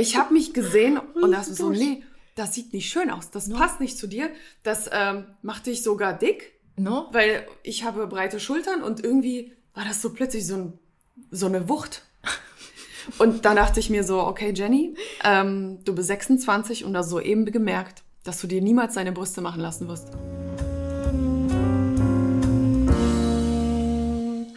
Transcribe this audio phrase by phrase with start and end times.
[0.00, 2.04] Ich habe mich gesehen und dachte so, nee,
[2.36, 3.32] das sieht nicht schön aus.
[3.32, 4.30] Das passt nicht zu dir.
[4.62, 7.08] Das ähm, macht dich sogar dick, No?
[7.10, 10.78] weil ich habe breite Schultern und irgendwie war das so plötzlich so, ein,
[11.32, 12.04] so eine Wucht.
[13.18, 17.46] Und dann dachte ich mir so, okay, Jenny, ähm, du bist 26 und hast soeben
[17.46, 20.10] gemerkt, dass du dir niemals deine Brüste machen lassen wirst.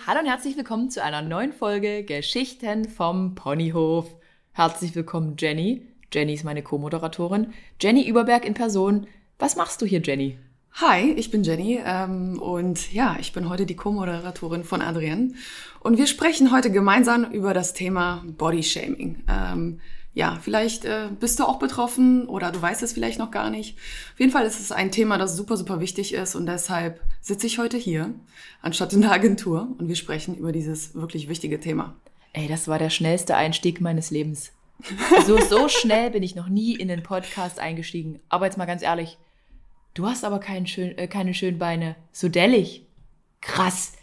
[0.06, 4.21] Hallo und herzlich willkommen zu einer neuen Folge Geschichten vom Ponyhof.
[4.54, 5.82] Herzlich willkommen, Jenny.
[6.12, 7.54] Jenny ist meine Co-Moderatorin.
[7.80, 9.08] Jenny Überberg in Person.
[9.40, 10.38] Was machst du hier, Jenny?
[10.74, 15.36] Hi, ich bin Jenny ähm, und ja, ich bin heute die Co-Moderatorin von Adrienne
[15.80, 19.24] und wir sprechen heute gemeinsam über das Thema Bodyshaming.
[19.30, 19.80] Ähm,
[20.14, 23.78] ja, vielleicht äh, bist du auch betroffen oder du weißt es vielleicht noch gar nicht.
[24.14, 27.48] Auf jeden Fall ist es ein Thema, das super, super wichtig ist und deshalb sitze
[27.48, 28.14] ich heute hier
[28.62, 31.96] anstatt in der Agentur und wir sprechen über dieses wirklich wichtige Thema.
[32.34, 34.52] Ey, das war der schnellste Einstieg meines Lebens.
[35.26, 38.20] So, so schnell bin ich noch nie in den Podcast eingestiegen.
[38.30, 39.18] Aber jetzt mal ganz ehrlich,
[39.94, 41.96] du hast aber kein schön, äh, keine schönen Beine.
[42.12, 42.86] So dellig.
[43.42, 43.94] Krass.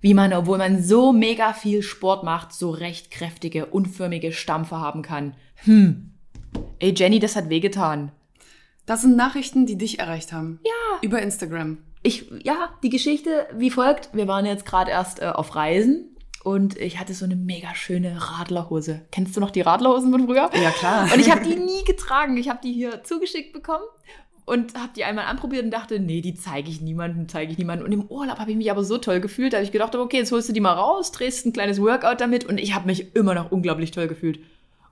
[0.00, 5.02] Wie man, obwohl man so mega viel Sport macht, so recht kräftige, unförmige Stampfe haben
[5.02, 5.34] kann.
[5.64, 6.10] Hm.
[6.78, 8.12] Ey, Jenny, das hat wehgetan.
[8.86, 10.60] Das sind Nachrichten, die dich erreicht haben.
[10.64, 10.98] Ja.
[11.02, 11.78] Über Instagram.
[12.02, 14.10] Ich, ja, die Geschichte wie folgt.
[14.12, 16.11] Wir waren jetzt gerade erst äh, auf Reisen
[16.44, 19.02] und ich hatte so eine mega schöne Radlerhose.
[19.12, 20.50] Kennst du noch die Radlerhosen von früher?
[20.60, 21.08] Ja, klar.
[21.12, 22.36] Und ich habe die nie getragen.
[22.36, 23.84] Ich habe die hier zugeschickt bekommen
[24.44, 27.86] und habe die einmal anprobiert und dachte, nee, die zeige ich niemandem, zeige ich niemandem.
[27.86, 30.16] Und im Urlaub habe ich mich aber so toll gefühlt, dass ich gedacht habe, okay,
[30.16, 33.14] jetzt holst du die mal raus, drehst ein kleines Workout damit und ich habe mich
[33.14, 34.40] immer noch unglaublich toll gefühlt.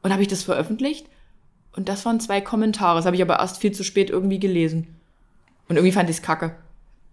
[0.03, 1.07] Und habe ich das veröffentlicht
[1.75, 2.99] und das waren zwei Kommentare.
[2.99, 4.87] Das habe ich aber erst viel zu spät irgendwie gelesen.
[5.69, 6.55] Und irgendwie fand ich es kacke.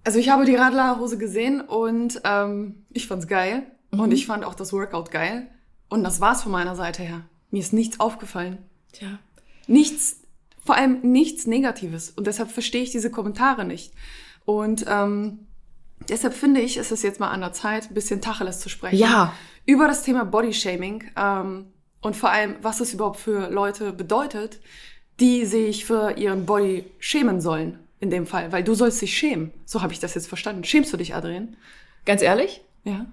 [0.03, 4.55] Also ich habe die Radlerhose gesehen und ähm, ich fand's geil und ich fand auch
[4.55, 5.47] das Workout geil
[5.89, 7.21] und das war's von meiner Seite her.
[7.51, 8.57] Mir ist nichts aufgefallen.
[8.91, 9.19] Tja.
[9.67, 10.17] Nichts,
[10.63, 13.93] vor allem nichts Negatives und deshalb verstehe ich diese Kommentare nicht.
[14.45, 15.39] Und ähm,
[16.09, 18.97] deshalb finde ich, ist es jetzt mal an der Zeit, ein bisschen Tacheles zu sprechen.
[18.97, 19.33] Ja.
[19.65, 21.65] Über das Thema Bodyshaming ähm,
[22.01, 24.59] und vor allem, was es überhaupt für Leute bedeutet,
[25.19, 27.79] die sich für ihren Body schämen sollen.
[27.99, 29.51] In dem Fall, weil du sollst dich schämen.
[29.65, 30.63] So habe ich das jetzt verstanden.
[30.63, 31.57] Schämst du dich, Adrian?
[32.05, 33.07] Ganz ehrlich, Ja.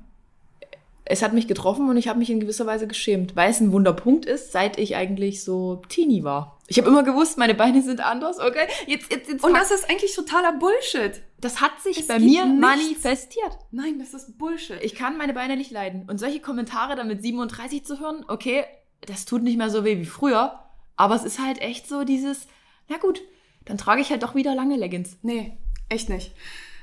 [1.07, 3.73] Es hat mich getroffen und ich habe mich in gewisser Weise geschämt, weil es ein
[3.73, 6.59] Wunderpunkt ist, seit ich eigentlich so Teenie war.
[6.67, 8.67] Ich habe immer gewusst, meine Beine sind anders, okay?
[8.87, 11.23] Jetzt, jetzt, jetzt Und das ist eigentlich totaler Bullshit.
[11.39, 12.61] das hat sich es bei mir nichts.
[12.61, 13.59] manifestiert.
[13.71, 14.83] Nein, das ist Bullshit.
[14.83, 16.09] Ich kann meine Beine nicht leiden.
[16.09, 18.65] Und solche Kommentare dann mit 37 zu hören, okay,
[19.03, 20.59] das tut nicht mehr so weh wie früher,
[20.97, 22.47] aber es ist halt echt so dieses,
[22.89, 23.21] na gut,
[23.67, 25.19] dann trage ich halt doch wieder lange Leggings.
[25.21, 25.59] Nee,
[25.91, 26.33] echt nicht.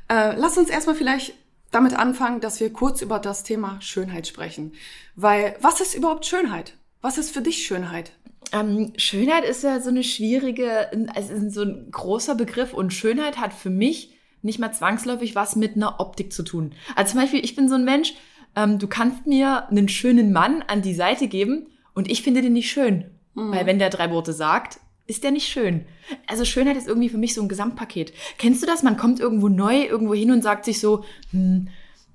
[0.09, 1.33] Äh, lass uns erstmal vielleicht
[1.71, 4.73] damit anfangen, dass wir kurz über das Thema Schönheit sprechen.
[5.15, 6.73] Weil, was ist überhaupt Schönheit?
[7.01, 8.11] Was ist für dich Schönheit?
[8.51, 13.53] Ähm, Schönheit ist ja so eine schwierige, ist so ein großer Begriff und Schönheit hat
[13.53, 16.73] für mich nicht mal zwangsläufig was mit einer Optik zu tun.
[16.95, 18.13] Also zum Beispiel, ich bin so ein Mensch,
[18.55, 22.53] ähm, du kannst mir einen schönen Mann an die Seite geben und ich finde den
[22.53, 23.05] nicht schön.
[23.33, 24.81] Weil wenn der drei Worte sagt,
[25.11, 25.85] ist der nicht schön.
[26.27, 28.13] Also Schönheit ist irgendwie für mich so ein Gesamtpaket.
[28.37, 28.81] Kennst du das?
[28.81, 31.67] Man kommt irgendwo neu irgendwo hin und sagt sich so, hm,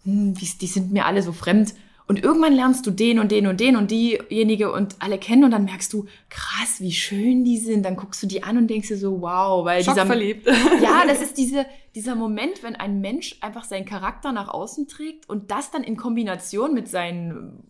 [0.04, 1.74] hm, die sind mir alle so fremd.
[2.08, 5.50] Und irgendwann lernst du den und den und den und diejenige und alle kennen und
[5.50, 7.84] dann merkst du, krass, wie schön die sind.
[7.84, 10.46] Dann guckst du die an und denkst dir so, wow, weil dieser, Schockverliebt.
[10.82, 15.28] ja, das ist diese, dieser Moment, wenn ein Mensch einfach seinen Charakter nach außen trägt
[15.28, 17.64] und das dann in Kombination mit seinen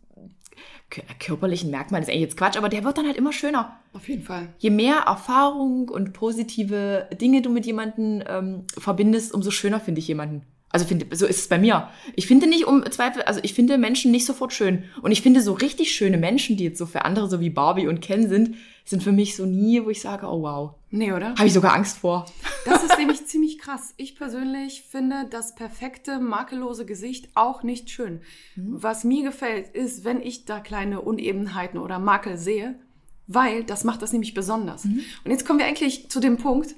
[0.91, 3.81] körperlichen Merkmalen, ist eigentlich jetzt Quatsch, aber der wird dann halt immer schöner.
[3.93, 4.49] Auf jeden Fall.
[4.59, 10.09] Je mehr Erfahrung und positive Dinge du mit jemandem ähm, verbindest, umso schöner finde ich
[10.09, 10.43] jemanden.
[10.69, 11.89] Also finde, so ist es bei mir.
[12.17, 14.85] Ich finde nicht um Zweifel, also ich finde Menschen nicht sofort schön.
[15.01, 17.87] Und ich finde so richtig schöne Menschen, die jetzt so für andere so wie Barbie
[17.87, 20.75] und Ken sind, sind für mich so nie, wo ich sage, oh wow.
[20.97, 21.35] Nee, oder?
[21.35, 22.25] Habe ich sogar Angst vor.
[22.65, 23.93] Das ist nämlich ziemlich krass.
[23.99, 28.23] Ich persönlich finde das perfekte, makellose Gesicht auch nicht schön.
[28.57, 32.79] Was mir gefällt, ist, wenn ich da kleine Unebenheiten oder Makel sehe,
[33.27, 34.85] weil das macht das nämlich besonders.
[34.85, 36.75] Und jetzt kommen wir eigentlich zu dem Punkt,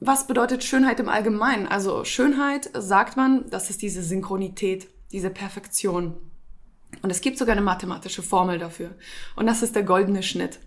[0.00, 1.66] was bedeutet Schönheit im Allgemeinen?
[1.66, 6.16] Also Schönheit, sagt man, das ist diese Synchronität, diese Perfektion.
[7.00, 8.90] Und es gibt sogar eine mathematische Formel dafür.
[9.36, 10.58] Und das ist der goldene Schnitt.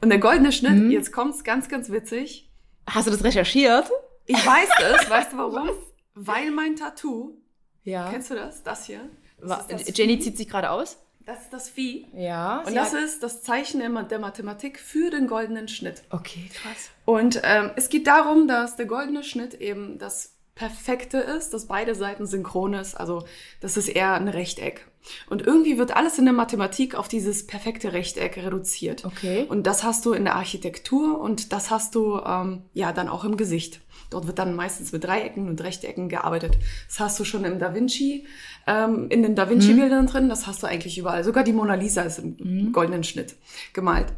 [0.00, 2.48] Und der goldene Schnitt, jetzt kommt's ganz, ganz witzig,
[2.88, 3.88] Hast du das recherchiert?
[4.26, 4.68] ich weiß
[5.00, 5.70] es, weißt du warum?
[6.14, 7.36] Weil mein Tattoo,
[7.84, 8.10] Ja.
[8.10, 8.62] kennst du das?
[8.62, 9.00] Das hier?
[9.40, 10.20] Das das Jenny Vieh.
[10.20, 10.98] zieht sich gerade aus.
[11.24, 12.06] Das ist das Vieh.
[12.14, 12.62] Ja.
[12.66, 16.02] Und das ist das Zeichen der Mathematik für den goldenen Schnitt.
[16.10, 16.90] Okay, krass.
[17.04, 21.96] Und ähm, es geht darum, dass der goldene Schnitt eben das Perfekte ist, dass beide
[21.96, 22.94] Seiten synchron ist.
[22.94, 23.24] Also
[23.58, 24.86] das ist eher ein Rechteck.
[25.28, 29.04] Und irgendwie wird alles in der Mathematik auf dieses perfekte Rechteck reduziert.
[29.04, 29.44] Okay.
[29.48, 33.24] Und das hast du in der Architektur und das hast du ähm, ja dann auch
[33.24, 33.80] im Gesicht.
[34.10, 36.56] Dort wird dann meistens mit Dreiecken und Rechtecken gearbeitet.
[36.86, 38.28] Das hast du schon im Da Vinci,
[38.68, 40.28] ähm, in den Da Vinci-Bildern drin.
[40.28, 41.24] Das hast du eigentlich überall.
[41.24, 43.34] Sogar die Mona Lisa ist im goldenen Schnitt
[43.72, 44.12] gemalt.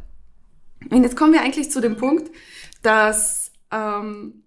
[0.91, 2.29] Und jetzt kommen wir eigentlich zu dem Punkt,
[2.83, 4.43] dass ähm,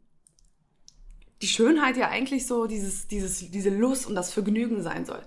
[1.43, 5.23] die Schönheit ja eigentlich so dieses, dieses, diese Lust und das Vergnügen sein soll.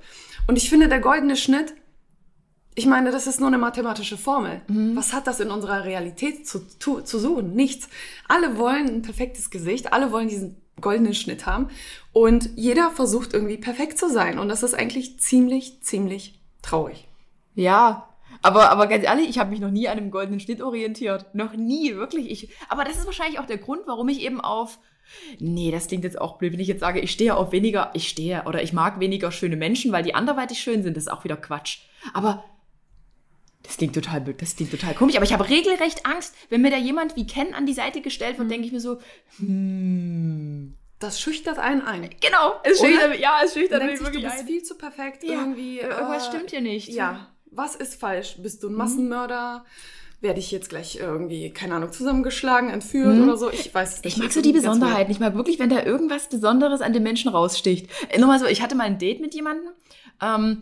[0.48, 1.74] Und ich finde, der goldene Schnitt,
[2.76, 4.62] ich meine, das ist nur eine mathematische Formel.
[4.96, 7.54] Was hat das in unserer Realität zu, zu, zu suchen?
[7.54, 7.90] Nichts.
[8.28, 11.70] Alle wollen ein perfektes Gesicht, alle wollen diesen goldenen Schnitt haben
[12.12, 14.40] und jeder versucht irgendwie perfekt zu sein.
[14.40, 17.08] Und das ist eigentlich ziemlich, ziemlich traurig.
[17.56, 18.10] Ja,
[18.42, 21.34] aber, aber ganz ehrlich, ich habe mich noch nie an einem goldenen Schnitt orientiert.
[21.34, 22.32] Noch nie, wirklich.
[22.32, 24.80] Ich, aber das ist wahrscheinlich auch der Grund, warum ich eben auf.
[25.40, 28.08] Nee, das klingt jetzt auch blöd, wenn ich jetzt sage, ich stehe auf weniger, ich
[28.08, 31.24] stehe oder ich mag weniger schöne Menschen, weil die anderweitig schön sind, das ist auch
[31.24, 31.80] wieder Quatsch.
[32.14, 32.44] Aber
[33.64, 35.16] das klingt total blöd, das klingt total komisch.
[35.16, 38.40] Aber ich habe regelrecht Angst, wenn mir da jemand wie Ken an die Seite gestellt
[38.40, 39.00] wird, denke ich mir so,
[39.38, 40.78] hm.
[41.02, 42.10] Das schüchtert einen ein.
[42.22, 44.46] Genau, es schüchtert, ja, es schüchtert mich sich, du wirklich bist ein.
[44.46, 45.80] viel zu perfekt Ja, irgendwie.
[45.80, 46.90] irgendwas äh, stimmt hier nicht.
[46.90, 48.36] Ja, was ist falsch?
[48.38, 49.66] Bist du ein Massenmörder?
[50.22, 53.50] Werde ich jetzt gleich irgendwie, keine Ahnung, zusammengeschlagen, entführt oder so?
[53.52, 54.18] Ich weiß es nicht.
[54.18, 55.12] Ich mag so die Ganz Besonderheiten.
[55.12, 57.90] Ich mag wirklich, wenn da irgendwas Besonderes an den Menschen raussticht.
[58.10, 59.72] Äh, Nochmal so, ich hatte mal ein Date mit jemandem,
[60.22, 60.62] ähm,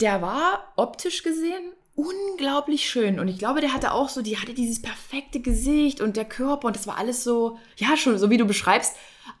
[0.00, 3.20] der war optisch gesehen unglaublich schön.
[3.20, 6.66] Und ich glaube, der hatte auch so, die hatte dieses perfekte Gesicht und der Körper
[6.68, 8.94] und das war alles so, ja, schon so wie du beschreibst.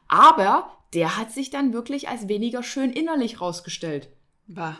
[0.08, 4.10] Aber der hat sich dann wirklich als weniger schön innerlich rausgestellt.
[4.46, 4.78] Bah.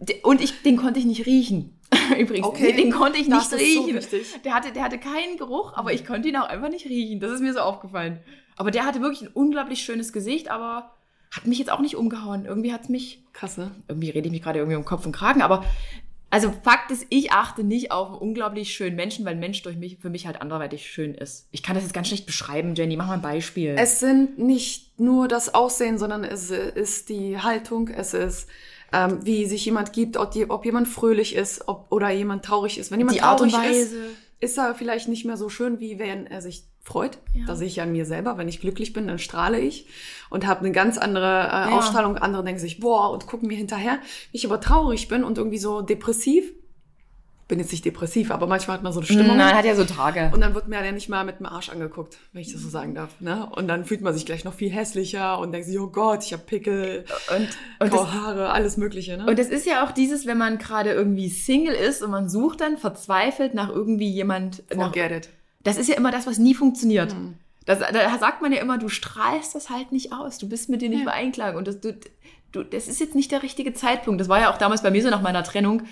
[0.00, 1.73] De- Und ich, den konnte ich nicht riechen.
[2.18, 2.72] Übrigens, Okay.
[2.72, 3.96] den konnte ich Das nicht so riechen.
[3.96, 4.26] wichtig.
[4.44, 7.20] der, hatte, der hatte keinen Geruch, aber ich konnte ihn auch einfach nicht riechen.
[7.20, 8.18] Das ist mir so aufgefallen.
[8.56, 10.94] Aber der hatte wirklich ein unglaublich schönes Gesicht, aber
[11.32, 12.44] hat mich jetzt auch nicht umgehauen.
[12.44, 13.72] Irgendwie hat es mich, Krass, ne?
[13.88, 15.64] irgendwie rede ich mich gerade irgendwie um Kopf und Kragen, aber
[16.30, 19.76] also Fakt ist, ich achte nicht auf einen unglaublich schönen Menschen, weil ein Mensch durch
[19.76, 21.46] mich, für mich halt anderweitig schön ist.
[21.52, 22.96] Ich kann das jetzt ganz schlecht beschreiben, Jenny.
[22.96, 23.76] Mach mal ein Beispiel.
[23.78, 28.48] Es sind nicht nur das Aussehen, sondern es ist die Haltung, es ist,
[28.94, 32.78] ähm, wie sich jemand gibt, ob, die, ob jemand fröhlich ist ob, oder jemand traurig
[32.78, 32.92] ist.
[32.92, 33.94] Wenn jemand die traurig ist,
[34.38, 37.18] ist er vielleicht nicht mehr so schön, wie wenn er sich freut.
[37.34, 37.46] Ja.
[37.46, 38.38] Das sehe ich an mir selber.
[38.38, 39.86] Wenn ich glücklich bin, dann strahle ich
[40.30, 41.78] und habe eine ganz andere äh, Ja.
[41.78, 42.18] Ausstrahlung.
[42.18, 43.94] Andere denken sich, boah, und gucken mir hinterher.
[43.94, 44.00] Wenn
[44.32, 46.52] ich aber traurig bin und irgendwie so depressiv,
[47.46, 49.36] bin jetzt nicht depressiv, aber manchmal hat man so eine Stimmung.
[49.36, 50.30] Nein, hat ja so Tage.
[50.32, 52.68] Und dann wird mir ja nicht mal mit dem Arsch angeguckt, wenn ich das so
[52.68, 53.20] sagen darf.
[53.20, 53.46] Ne?
[53.54, 56.32] Und dann fühlt man sich gleich noch viel hässlicher und denkt sich, oh Gott, ich
[56.32, 57.04] habe Pickel,
[57.36, 57.48] Und,
[57.80, 59.16] und, das, Haare, alles Mögliche.
[59.18, 59.26] Ne?
[59.26, 62.60] und das ist ja auch dieses, wenn man gerade irgendwie Single ist und man sucht
[62.62, 65.28] dann verzweifelt nach irgendwie jemand, nach Forget it.
[65.62, 67.14] Das ist ja immer das, was nie funktioniert.
[67.66, 70.38] Das, da sagt man ja immer, du strahlst das halt nicht aus.
[70.38, 71.04] Du bist mit dir nicht Ja.
[71.06, 71.56] mehr einklang.
[71.56, 71.96] Und das, du,
[72.52, 74.20] du, das ist jetzt nicht der richtige Zeitpunkt.
[74.20, 75.82] Das war ja auch damals bei mir so nach meiner Trennung.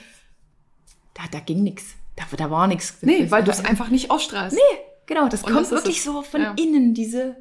[1.14, 1.94] Da, da ging nichts.
[2.16, 2.98] Da, da war nichts.
[3.02, 4.56] Nee, weil du es einfach nicht ausstrahlst.
[4.56, 5.28] Nee, genau.
[5.28, 6.04] Das Und kommt das wirklich es.
[6.04, 6.54] so von Ja.
[6.58, 7.36] innen, diese.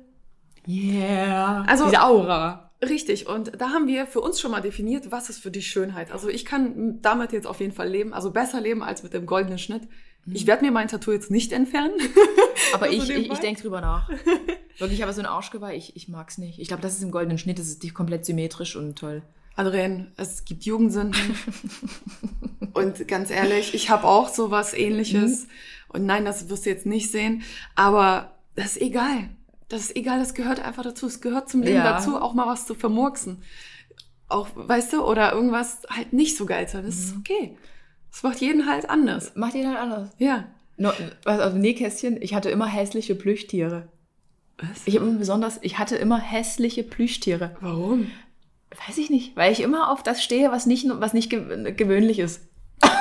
[0.68, 1.64] Yeah.
[1.68, 2.68] Also- diese Aura.
[2.84, 6.12] Richtig, und da haben wir für uns schon mal definiert, was ist für dich Schönheit.
[6.12, 9.28] Also ich kann damit jetzt auf jeden Fall leben, also besser leben als mit dem
[9.28, 9.84] goldenen Schnitt.
[10.26, 11.94] Ich werde mir mein Tattoo jetzt nicht entfernen.
[12.74, 14.10] Aber Also ich, ich, ich denke drüber nach.
[14.80, 16.58] Wirklich, aber so ein Arschgeweih, ich, ich mag's nicht.
[16.58, 19.22] Ich glaube, das ist im goldenen Schnitt, das ist komplett symmetrisch und toll.
[19.56, 21.36] Adrian, es gibt Jugendsünden.
[22.74, 25.48] und ganz ehrlich, ich habe auch sowas ähnliches.
[25.90, 27.44] Und nein, das wirst du jetzt nicht sehen.
[27.76, 29.30] Aber das ist egal.
[29.68, 31.06] Das ist egal, das gehört einfach dazu.
[31.08, 31.84] Es gehört zum Leben Ja.
[31.94, 33.44] dazu, auch mal was zu vermurksen.
[34.28, 36.86] Auch, weißt du, oder irgendwas halt nicht so geil sein.
[36.86, 37.58] Das ist okay.
[38.12, 39.34] Das macht jeden halt anders.
[39.36, 40.10] Macht ihr halt anders.
[40.18, 40.46] Ja.
[40.78, 40.92] No,
[41.24, 43.88] was aus dem Nähkästchen, ich hatte immer hässliche Plüschtiere.
[44.58, 44.82] Was?
[44.86, 47.56] Ich habe immer besonders, ich hatte immer hässliche Plüschtiere.
[47.62, 48.10] Warum?
[48.88, 52.20] Weiß ich nicht, weil ich immer auf das stehe, was nicht, was nicht gew gewöhnlich
[52.20, 52.48] ist.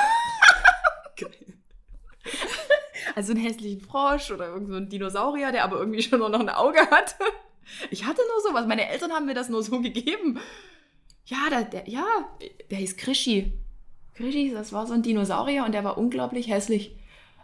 [3.13, 6.39] Also einen hässlichen Frosch oder irgend so ein Dinosaurier, der aber irgendwie schon nur noch
[6.39, 7.15] ein Auge hat.
[7.89, 8.67] Ich hatte nur sowas.
[8.67, 10.39] Meine Eltern haben mir das nur so gegeben.
[11.25, 12.05] Ja, der, der, ja,
[12.69, 13.53] der hieß Krischi.
[14.15, 16.95] Krischi, das war so ein Dinosaurier und der war unglaublich hässlich.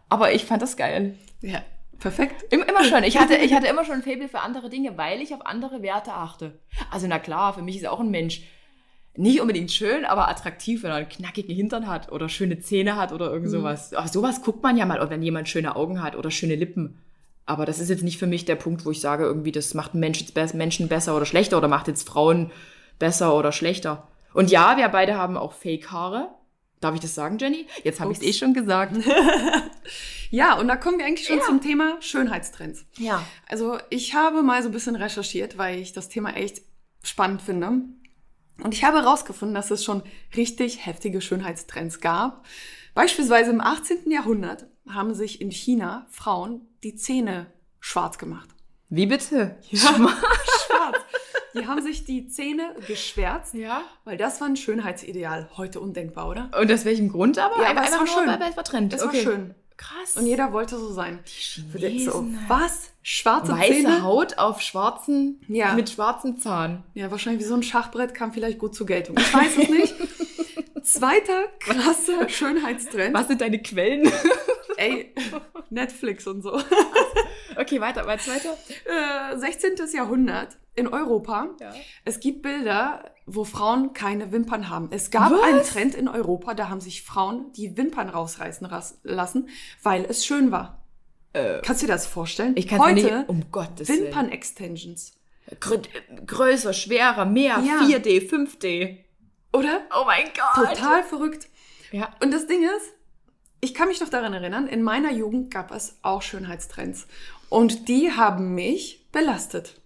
[0.09, 1.17] Aber ich fand das geil.
[1.41, 1.63] Ja,
[1.99, 2.45] perfekt.
[2.53, 3.03] Im- Immer schon.
[3.03, 5.81] Ich hatte, ich hatte immer schon ein Faible für andere Dinge, weil ich auf andere
[5.81, 6.59] Werte achte.
[6.91, 8.41] Also na klar, für mich ist auch ein Mensch
[9.15, 13.11] nicht unbedingt schön, aber attraktiv, wenn er einen knackigen Hintern hat oder schöne Zähne hat
[13.11, 13.93] oder irgend sowas.
[13.95, 16.99] Aber sowas guckt man ja mal, wenn jemand schöne Augen hat oder schöne Lippen.
[17.47, 19.93] Aber das ist jetzt nicht für mich der Punkt, wo ich sage, irgendwie, das macht
[19.93, 22.51] einen Mensch jetzt bess- Menschen besser oder schlechter oder macht jetzt Frauen
[22.99, 24.07] besser oder schlechter.
[24.33, 26.27] Und ja, wir beide haben auch Fake-Haare.
[26.79, 27.65] Darf ich das sagen, Jenny?
[27.83, 28.93] Jetzt habe ich es eh schon gesagt.
[30.29, 31.45] Ja, und da kommen wir eigentlich schon Ja.
[31.45, 32.85] zum Thema Schönheitstrends.
[32.97, 33.25] Ja.
[33.47, 36.63] Also ich habe mal so ein bisschen recherchiert, weil ich das Thema echt
[37.01, 37.83] spannend finde.
[38.61, 40.03] Und ich habe herausgefunden, dass es schon
[40.35, 42.45] richtig heftige Schönheitstrends gab.
[42.93, 44.11] Beispielsweise im 18.
[44.11, 48.49] Jahrhundert haben sich in China Frauen die Zähne schwarz gemacht.
[48.89, 49.57] Wie bitte?
[49.73, 50.97] Schwarz.
[51.59, 53.81] Die haben sich die Zähne geschwärzt, Ja.
[54.05, 55.49] weil das war ein Schönheitsideal.
[55.57, 56.49] Heute undenkbar, oder?
[56.59, 57.61] Und aus welchem Grund aber?
[57.61, 58.39] Ja, aber Einfach es war nur, schön.
[58.41, 58.93] Weil es war Trend.
[58.93, 59.17] Es okay.
[59.25, 59.55] war schön.
[59.77, 60.17] Krass.
[60.17, 61.19] Und jeder wollte so sein.
[61.27, 62.39] Die So, Chinesen.
[62.47, 62.89] was?
[63.03, 64.01] Schwarze Weiße Zähne?
[64.03, 65.73] Haut auf schwarzen, Ja.
[65.73, 66.83] mit schwarzem Zahn.
[66.95, 69.15] Ja, wahrscheinlich wie so ein Schachbrett kam vielleicht gut zur Geltung.
[69.19, 69.95] Ich weiß es nicht.
[70.83, 73.13] Zweiter krasser Schönheitstrend.
[73.13, 74.11] Was sind deine Quellen?
[74.77, 75.13] Ey,
[75.69, 76.53] Netflix und so.
[77.57, 78.57] okay, weiter, weiter, weiter.
[79.33, 79.75] Äh, 16.
[79.93, 81.47] Jahrhundert in Europa.
[81.59, 81.73] Ja.
[82.05, 84.89] Es gibt Bilder, wo Frauen keine Wimpern haben.
[84.91, 85.41] Es gab Was?
[85.41, 88.67] einen Trend in Europa, da haben sich Frauen die Wimpern rausreißen
[89.03, 89.49] lassen,
[89.83, 90.83] weil es schön war.
[91.33, 92.53] Äh, Kannst du dir das vorstellen?
[92.55, 93.89] ich kann Heute nicht, um Gottes.
[93.89, 95.13] Wimpern-Extensions.
[95.59, 95.77] Grö
[96.25, 97.79] größer, schwerer, mehr, Ja.
[97.81, 98.97] 4D, 5D.
[99.53, 99.81] Oder?
[99.97, 100.67] Oh mein Gott.
[100.67, 101.47] Total verrückt.
[101.91, 102.13] Ja.
[102.21, 102.93] Und das Ding ist,
[103.61, 107.07] ich kann mich noch daran erinnern, in meiner Jugend gab es auch Schönheitstrends.
[107.49, 109.79] Und die haben mich belastet.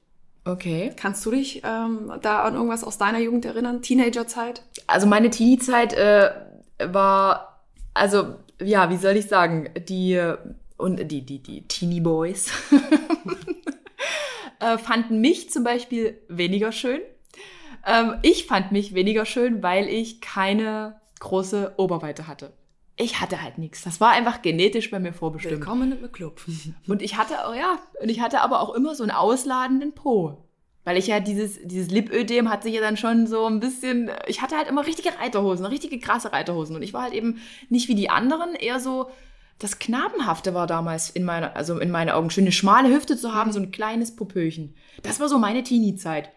[0.44, 0.92] Okay.
[0.96, 3.82] Kannst du dich ähm, da an irgendwas aus deiner Jugend erinnern?
[3.82, 4.64] Teenagerzeit?
[4.88, 6.32] Also meine Teenie-Zeit äh,
[6.80, 10.20] war, also ja, wie soll ich sagen, die
[10.78, 12.50] und die die die Teenie Boys
[14.60, 17.02] äh, fanden mich zum Beispiel weniger schön.
[17.86, 22.52] Ähm, ich fand mich weniger schön, weil ich keine große Oberweite hatte.
[23.02, 23.82] Ich hatte halt nichts.
[23.82, 25.60] Das war einfach genetisch bei mir vorbestimmt.
[25.60, 26.40] Willkommen im Club.
[26.88, 30.46] Und ich hatte auch, ja, und ich hatte aber auch immer so einen ausladenden Po.
[30.84, 34.42] Weil ich ja dieses, dieses Lipödem hat sich ja dann schon so ein bisschen, ich
[34.42, 36.76] hatte halt immer richtige Reiterhosen, richtige krasse Reiterhosen.
[36.76, 37.40] Und ich war halt eben
[37.70, 39.10] nicht wie die anderen, eher so,
[39.58, 43.34] das Knabenhafte war damals in meiner, also in meinen Augen, schön eine schmale Hüfte zu
[43.34, 44.76] haben, so ein kleines Popöchen.
[45.02, 46.30] Das war so meine Teenie-Zeit.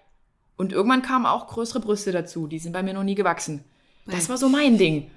[0.56, 3.64] Und irgendwann kamen auch größere Brüste dazu, die sind bei mir noch nie gewachsen.
[4.06, 5.10] Das war so mein Ding.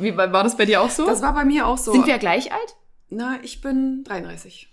[0.00, 1.06] Wie, war das bei dir auch so?
[1.06, 1.92] Das war bei mir auch so.
[1.92, 2.76] Sind wir gleich alt?
[3.10, 4.68] Na, ich bin 33.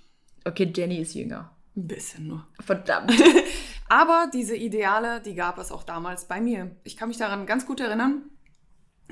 [0.46, 1.52] Okay, Jenny ist jünger.
[1.76, 2.46] Ein bisschen nur.
[2.60, 3.12] Verdammt.
[3.90, 6.72] Aber diese Ideale, die gab es auch damals bei mir.
[6.84, 8.24] Ich kann mich daran ganz gut erinnern.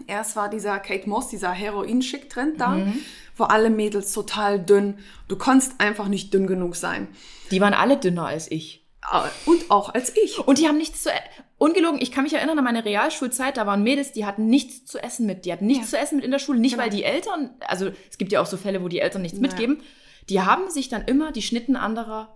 [0.08, 2.88] Erst war dieser Kate Moss, dieser Heroin-Schick-Trend da,
[3.38, 4.98] wo alle Mädels total dünn.
[5.28, 7.08] Du konntest einfach nicht dünn genug sein.
[7.52, 8.88] Die waren alle dünner als ich.
[9.02, 10.40] Ah, Und auch als ich.
[10.40, 11.14] Und die haben nichts zu e-
[11.64, 15.00] Ungelogen, ich kann mich erinnern an meine Realschulzeit, da waren Mädels, die hatten nichts zu
[15.02, 15.46] essen mit.
[15.46, 15.98] Die hatten nichts Ja.
[15.98, 16.60] zu essen mit in der Schule.
[16.60, 16.84] Nicht, Genau.
[16.84, 19.50] weil die Eltern, also es gibt ja auch so Fälle, wo die Eltern nichts Naja.
[19.54, 19.82] mitgeben.
[20.30, 22.36] Die haben sich dann immer die Schnitten anderer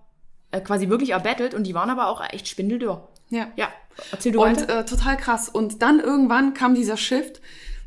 [0.50, 3.06] äh, quasi wirklich erbettelt und die waren aber auch echt spindeldürr.
[3.28, 3.48] Ja.
[3.56, 3.68] Ja,
[4.12, 4.78] erzähl du Und weiter.
[4.80, 5.50] äh, total krass.
[5.50, 7.42] Und dann irgendwann kam dieser Shift,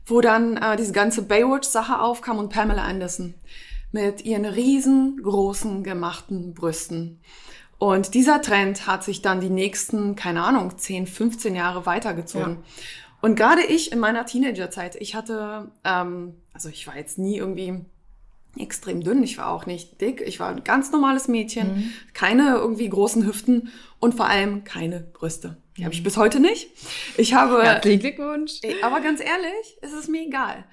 [0.05, 3.33] wo dann äh, diese ganze Baywatch-Sache aufkam und Pamela Anderson
[3.91, 7.19] mit ihren riesengroßen gemachten Brüsten.
[7.81, 12.57] Und dieser Trend hat sich dann die nächsten, keine Ahnung, 10, 15 Jahre weitergezogen.
[13.21, 17.83] Und gerade ich in meiner Teenagerzeit, ich hatte, ähm, also ich war jetzt nie irgendwie
[18.55, 22.87] extrem dünn, ich war auch nicht dick, ich war ein ganz normales Mädchen, keine irgendwie
[22.87, 25.57] großen Hüften und vor allem keine Brüste.
[25.75, 26.69] Die habe ich bis heute nicht.
[27.17, 28.59] Ich habe, Herzlichen Glückwunsch.
[28.83, 30.65] Aber ganz ehrlich, es ist mir egal.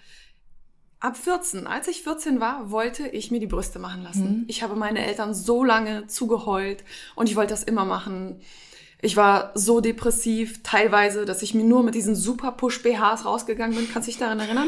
[1.00, 4.44] Ab 14, als ich 14 war, wollte ich mir die Brüste machen lassen.
[4.48, 6.82] Ich habe meine Eltern so lange zugeheult
[7.14, 8.40] und ich wollte das immer machen.
[9.00, 13.88] Ich war so depressiv teilweise, dass ich mir nur mit diesen super Push-BHs rausgegangen bin.
[13.92, 14.66] Kannst du dich daran erinnern?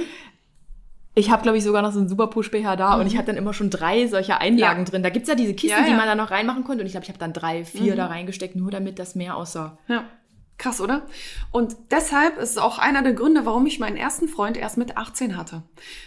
[1.17, 3.37] Ich habe, glaube ich, sogar noch so einen super Push-BH da und ich hatte dann
[3.37, 4.85] immer schon drei solcher Einlagen Mhm.
[4.87, 4.91] Ja.
[4.93, 5.03] drin.
[5.03, 5.87] Da gibt's ja diese Kisten, Ja, ja.
[5.91, 8.07] die man da noch reinmachen konnte und ich glaube, ich habe dann drei, vier da
[8.07, 9.77] reingesteckt, nur damit das mehr aussah.
[9.89, 10.05] Ja.
[10.61, 11.07] Krass, oder?
[11.53, 14.99] Und deshalb ist es auch einer der Gründe, warum ich meinen ersten Freund erst mit
[14.99, 15.63] 18 hatte.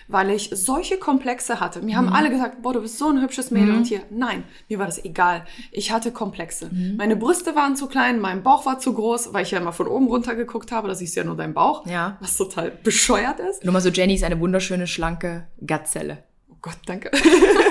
[0.08, 1.82] Weil ich solche Komplexe hatte.
[1.82, 4.02] Mir haben alle gesagt, boah, du bist so ein hübsches Mädel und hier.
[4.12, 5.48] Nein, mir war das egal.
[5.72, 6.70] Ich hatte Komplexe.
[6.98, 9.88] Meine Brüste waren zu klein, mein Bauch war zu groß, weil ich ja immer von
[9.88, 10.88] oben runter geguckt habe.
[10.88, 11.88] Da siehst du ja nur deinen Bauch.
[11.88, 12.18] Ja.
[12.20, 13.64] Was total bescheuert ist.
[13.64, 16.24] Nur mal so, Jenny ist eine wunderschöne, schlanke Gazelle.
[16.48, 17.10] Oh Gott, danke.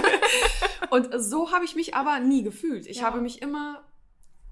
[0.91, 2.89] und so habe ich mich aber nie gefühlt.
[2.89, 3.05] Ich Ja.
[3.05, 3.83] habe mich immer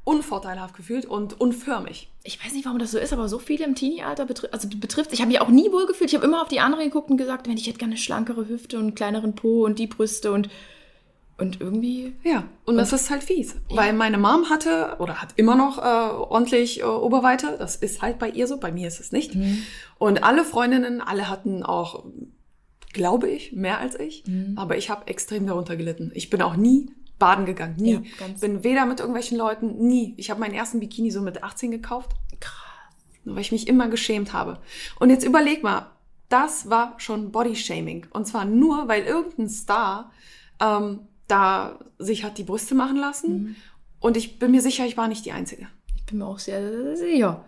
[0.04, 2.10] unvorteilhaft gefühlt und unförmig.
[2.22, 5.12] Ich weiß nicht, warum das so ist, aber so viele im Teenie-Alter betri also betrifft.
[5.12, 6.10] Ich habe mich auch nie wohl gefühlt.
[6.10, 8.48] Ich habe immer auf die anderen geguckt und gesagt, Mensch, ich hätte gerne eine schlankere
[8.48, 10.48] Hüfte und einen kleineren Po und die Brüste und,
[11.38, 12.14] und irgendwie.
[12.24, 13.56] Ja, und das ist halt fies.
[13.70, 17.56] Weil meine Mom hatte oder hat immer noch äh, ordentlich äh, Oberweite.
[17.58, 19.36] Das ist halt bei ihr so, bei mir ist es nicht.
[19.98, 22.04] Und alle Freundinnen, alle hatten auch,
[22.92, 24.24] glaube ich, mehr als ich.
[24.56, 26.10] Aber ich habe extrem darunter gelitten.
[26.14, 26.90] Ich bin auch nie
[27.20, 27.76] baden gegangen.
[27.78, 27.92] Nie.
[27.92, 30.14] Ja, ganz- bin weder mit irgendwelchen Leuten, nie.
[30.16, 32.10] Ich habe meinen ersten Bikini so mit 18 gekauft,
[32.40, 32.54] Krass.
[33.24, 34.58] weil ich mich immer geschämt habe.
[34.98, 35.86] Und jetzt überleg mal,
[36.28, 38.06] das war schon Bodyshaming.
[38.10, 40.10] Und zwar nur, weil irgendein Star
[40.60, 43.42] ähm, da sich hat die Brüste machen lassen.
[43.42, 43.56] Mhm.
[44.00, 45.68] Und ich bin mir sicher, ich war nicht die Einzige.
[45.94, 47.44] Ich bin mir auch sehr, sehr sicher.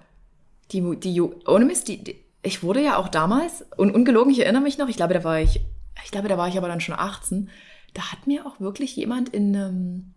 [0.71, 4.62] Die, die, ohne Mist, die, die, ich wurde ja auch damals, und ungelogen, ich erinnere
[4.62, 5.61] mich noch, ich glaube, da war ich,
[6.05, 7.50] ich glaube, da war ich aber dann schon 18,
[7.94, 10.14] da hat mir auch wirklich jemand in einem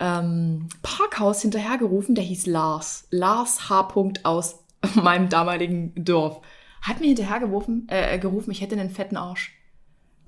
[0.00, 3.06] ähm, Parkhaus hinterhergerufen, der hieß Lars.
[3.10, 3.88] Lars H.
[4.24, 4.64] aus
[4.94, 6.40] meinem damaligen Dorf.
[6.82, 9.52] Hat mir hinterhergerufen, äh, gerufen, ich hätte einen fetten Arsch.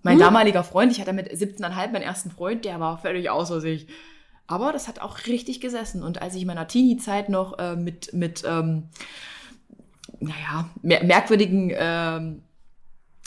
[0.02, 0.20] Mein hm.
[0.20, 3.86] damaliger Freund, ich hatte mit 17,5 meinen ersten Freund, der war völlig außer sich.
[4.46, 6.02] Aber das hat auch richtig gesessen.
[6.02, 8.88] Und als ich in meiner Teenie-Zeit noch äh, mit, mit ähm,
[10.18, 12.42] naja, mer merkwürdigen, ähm,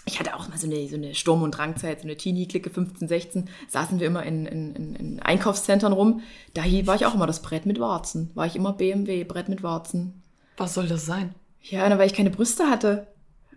[0.05, 3.07] ich hatte auch mal so eine, so eine Sturm- und Drangzeit, so eine Teenie-Clique, 15,
[3.07, 6.21] 16, saßen wir immer in, in, in, in Einkaufszentren rum.
[6.53, 8.31] Da war ich auch immer das Brett mit Warzen.
[8.33, 10.21] War ich immer BMW, Brett mit Warzen.
[10.57, 11.33] Was soll das sein?
[11.61, 13.07] Ja, weil ich keine Brüste hatte.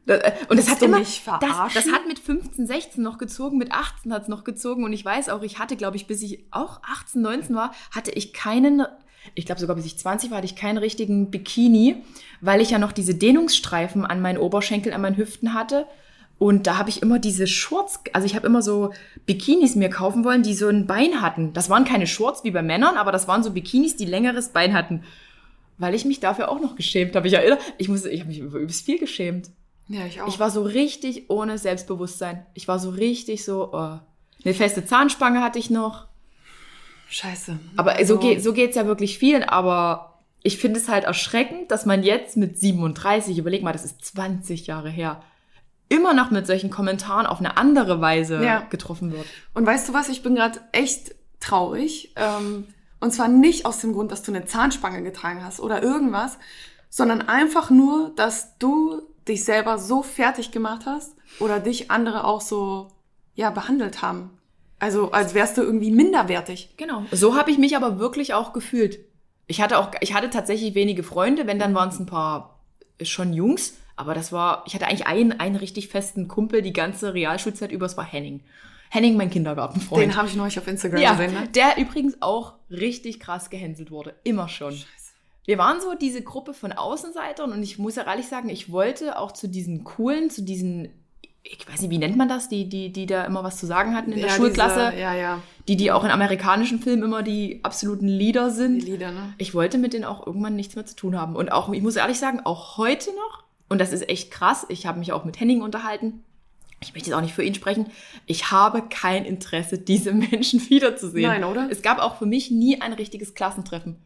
[0.07, 4.13] Äh, und das hat immer, das, das, hat mit 15, 16 noch gezogen, mit 18
[4.13, 6.81] hat es noch gezogen und ich weiß auch, ich hatte, glaube ich, bis ich auch
[6.85, 8.87] 18, 19 war, hatte ich keinen,
[9.35, 12.05] ich glaube sogar bis ich 20 war, hatte ich keinen richtigen Bikini,
[12.41, 15.87] weil ich ja noch diese Dehnungsstreifen an meinen Oberschenkeln, an meinen Hüften hatte.
[16.39, 18.93] Und da habe ich immer diese Shorts, also ich habe immer so
[19.25, 21.55] Bikinis mir kaufen wollen, die so ein Bein hatten.
[21.55, 24.75] Das waren keine Shorts wie bei Männern, aber das waren so Bikinis, die längeres Bein
[24.75, 25.03] hatten.
[25.79, 27.27] Weil ich mich dafür auch noch geschämt habe.
[27.29, 29.51] Ich erinnere, ich muss, ich habe mich über übelst viel geschämt.
[29.89, 30.29] Ja, ich auch.
[30.29, 32.45] Ich war so richtig ohne Selbstbewusstsein.
[32.55, 33.99] Ich war so richtig so, oh.
[34.45, 36.07] eine feste Zahnspange hatte ich noch.
[37.09, 37.59] Scheiße.
[37.77, 41.71] Aber also, so, geht, so geht's ja wirklich vielen, aber ich finde es halt erschreckend,
[41.71, 45.23] dass man jetzt mit 37, überleg mal, das ist 20 Jahre her,
[45.89, 48.61] immer noch mit solchen Kommentaren auf eine andere Weise ja.
[48.71, 49.27] getroffen wird.
[49.55, 52.13] Und weißt du was, ich bin gerade echt traurig.
[52.17, 52.67] Ähm,
[53.01, 56.39] und zwar nicht aus dem Grund, dass du eine Zahnspange getragen hast oder irgendwas,
[56.89, 62.41] sondern einfach nur, dass du dich selber so fertig gemacht hast oder dich andere auch
[62.41, 62.89] so
[63.35, 64.31] ja behandelt haben.
[64.79, 66.75] Also als wärst du irgendwie minderwertig.
[66.77, 67.05] Genau.
[67.11, 68.99] So habe ich mich aber wirklich auch gefühlt.
[69.47, 72.61] Ich hatte auch, ich hatte tatsächlich wenige Freunde, wenn dann waren es ein paar
[73.03, 77.15] schon Jungs, aber das war, ich hatte eigentlich einen, einen richtig festen Kumpel die ganze
[77.15, 78.41] Realschulzeit über, es war Henning.
[78.89, 80.03] Henning, mein Kindergartenfreund.
[80.03, 81.49] Den habe ich neulich auf Instagram ja, gesehen, ne?
[81.49, 84.15] Der übrigens auch richtig krass gehänselt wurde.
[84.23, 84.73] Immer schon.
[84.73, 85.07] Scheiße
[85.47, 89.19] wir waren so diese Gruppe von Außenseitern und ich muss ja ehrlich sagen, ich wollte
[89.19, 90.89] auch zu diesen coolen, zu diesen,
[91.45, 93.95] ich weiß nicht, wie nennt man das, die, die, die da immer was zu sagen
[93.95, 94.91] hatten in der ja, Schulklasse.
[94.91, 95.43] Diese, ja, ja.
[95.69, 98.83] Die, die auch in amerikanischen Filmen immer die absoluten Leader sind.
[98.83, 99.35] Die Leader, ne?
[99.39, 101.37] Ich wollte mit denen auch irgendwann nichts mehr zu tun haben.
[101.37, 104.87] Und auch, ich muss ehrlich sagen, auch heute noch, und das ist echt krass, ich
[104.87, 106.25] habe mich auch mit Henning unterhalten,
[106.81, 107.91] ich möchte jetzt auch nicht für ihn sprechen,
[108.27, 111.29] ich habe kein Interesse, diese Menschen wiederzusehen.
[111.29, 111.69] Nein, oder?
[111.71, 113.97] Es gab auch für mich nie ein richtiges Klassentreffen.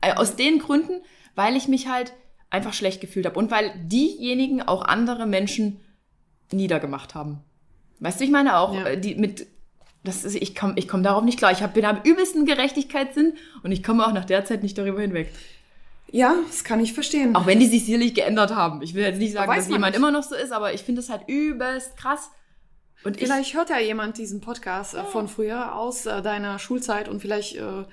[0.00, 1.02] Äh, aus den Gründen,
[1.34, 2.12] weil ich mich halt
[2.50, 5.80] einfach schlecht gefühlt habe und weil diejenigen auch andere Menschen
[6.52, 7.40] niedergemacht haben.
[8.00, 8.86] Weißt du, ich meine auch, ja.
[8.86, 9.46] Äh, die mit,
[10.04, 11.50] das ist, ich komme ich komm darauf nicht klar.
[11.50, 15.00] Ich hab, bin am übelsten Gerechtigkeitssinn und ich komme auch nach der Zeit nicht darüber
[15.00, 15.32] hinweg.
[16.10, 17.34] Ja, das kann ich verstehen.
[17.34, 18.80] Auch wenn die sich sicherlich geändert haben.
[18.82, 19.96] Ich will jetzt nicht sagen, dass jemand nicht.
[19.96, 22.30] immer noch so ist, aber ich finde es halt übelst krass,
[23.06, 27.20] und vielleicht hört ja jemand diesen Podcast äh, von früher aus äh, deiner Schulzeit und
[27.20, 27.84] vielleicht äh,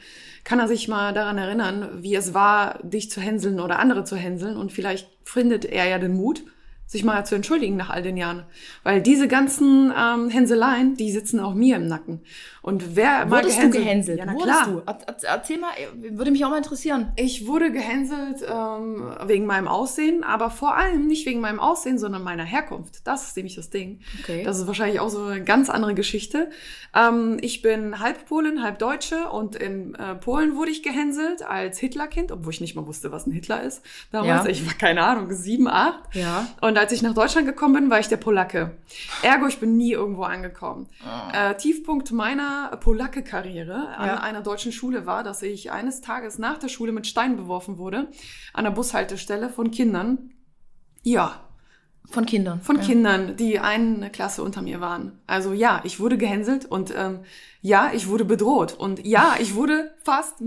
[0.44, 4.16] kann er sich mal daran erinnern, wie es war, dich zu hänseln oder andere zu
[4.16, 4.58] hänseln.
[4.58, 6.44] Und vielleicht findet er ja den Mut,
[6.86, 8.46] sich mal zu entschuldigen nach all den Jahren.
[8.84, 12.22] Weil diese ganzen ähm, Hänseleien, die sitzen auch mir im Nacken.
[12.62, 14.20] Und wer Wurdest mal gehänselt, du gehänselt?
[14.20, 14.68] Ja, na klar.
[14.68, 15.28] Du?
[15.28, 15.72] Erzähl mal,
[16.12, 17.12] würde mich auch mal interessieren.
[17.18, 22.24] Ich wurde gehänselt ähm, wegen meinem Aussehen, aber vor allem nicht wegen meinem Aussehen, sondern
[22.24, 23.06] meiner Herkunft.
[23.06, 24.00] Das ist nämlich das Ding.
[24.22, 24.44] Okay.
[24.44, 26.52] Das ist wahrscheinlich auch so eine ganz andere Geschichte.
[26.96, 31.80] Ähm, ich bin halb Polin, halb Deutsche und in äh, Polen wurde ich gehänselt als
[31.80, 33.82] Hitlerkind, obwohl ich nicht mal wusste, was ein Hitler ist.
[34.12, 34.50] Damals, ja.
[34.50, 36.16] ich war keine Ahnung, sieben, acht.
[36.16, 36.48] Ja.
[36.62, 38.78] Und als ich nach Deutschland gekommen bin, war ich der Polacke.
[39.22, 40.88] Ergo, ich bin nie irgendwo angekommen.
[41.04, 41.36] Oh.
[41.36, 44.16] Äh, Tiefpunkt meiner Polacke-Karriere an ja.
[44.22, 48.08] einer deutschen Schule war, dass ich eines Tages nach der Schule mit Steinen beworfen wurde
[48.54, 50.32] an der Bushaltestelle von Kindern.
[51.04, 51.43] Ja.
[52.10, 52.62] Von Kindern.
[52.62, 52.84] Von ja.
[52.84, 55.20] Kindern, die eine Klasse unter mir waren.
[55.26, 57.20] Also ja, ich wurde gehänselt und ähm,
[57.62, 60.44] ja, ich wurde bedroht und ja, ich wurde fast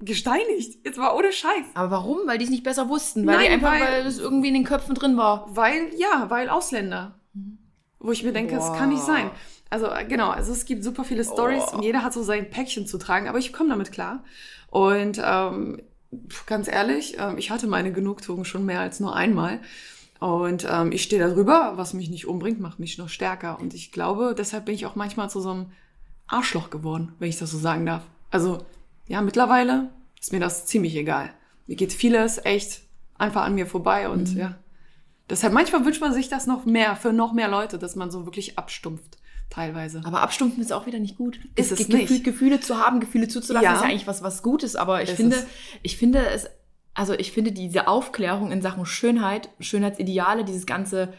[0.00, 0.84] gesteinigt.
[0.84, 1.64] Jetzt war ohne Scheiß.
[1.74, 2.18] Aber warum?
[2.26, 4.54] Weil die es nicht besser wussten, weil Nein, die einfach, weil, weil es irgendwie in
[4.54, 5.46] den Köpfen drin war.
[5.54, 7.14] Weil ja, weil Ausländer.
[7.98, 9.30] Wo ich mir denke, es kann nicht sein.
[9.70, 11.76] Also äh, genau, also es gibt super viele Stories oh.
[11.76, 14.22] und jeder hat so sein Päckchen zu tragen, aber ich komme damit klar.
[14.70, 15.80] Und ähm,
[16.46, 19.60] ganz ehrlich, ähm, ich hatte meine Genugtuung schon mehr als nur einmal.
[20.20, 23.58] Und ähm, ich stehe da drüber, was mich nicht umbringt, macht mich noch stärker.
[23.60, 25.66] Und ich glaube, deshalb bin ich auch manchmal zu so einem
[26.26, 28.02] Arschloch geworden, wenn ich das so sagen darf.
[28.30, 28.64] Also
[29.06, 31.30] ja, mittlerweile ist mir das ziemlich egal.
[31.66, 32.82] Mir geht vieles echt
[33.18, 34.40] einfach an mir vorbei und mhm.
[34.40, 34.58] ja.
[35.28, 38.26] Deshalb manchmal wünscht man sich das noch mehr für noch mehr Leute, dass man so
[38.26, 39.18] wirklich abstumpft
[39.50, 40.02] teilweise.
[40.04, 41.40] Aber abstumpfen ist auch wieder nicht gut.
[41.56, 42.24] Ist es Gefühl, nicht.
[42.24, 43.74] Gefühle zu haben, Gefühle zuzulassen, Ja.
[43.74, 44.76] ist ja eigentlich was, was Gutes.
[44.76, 45.46] Aber ich Ist finde, es.
[45.82, 46.48] ich finde es,
[46.96, 51.12] also ich finde diese Aufklärung in Sachen Schönheit, Schönheitsideale, dieses ganze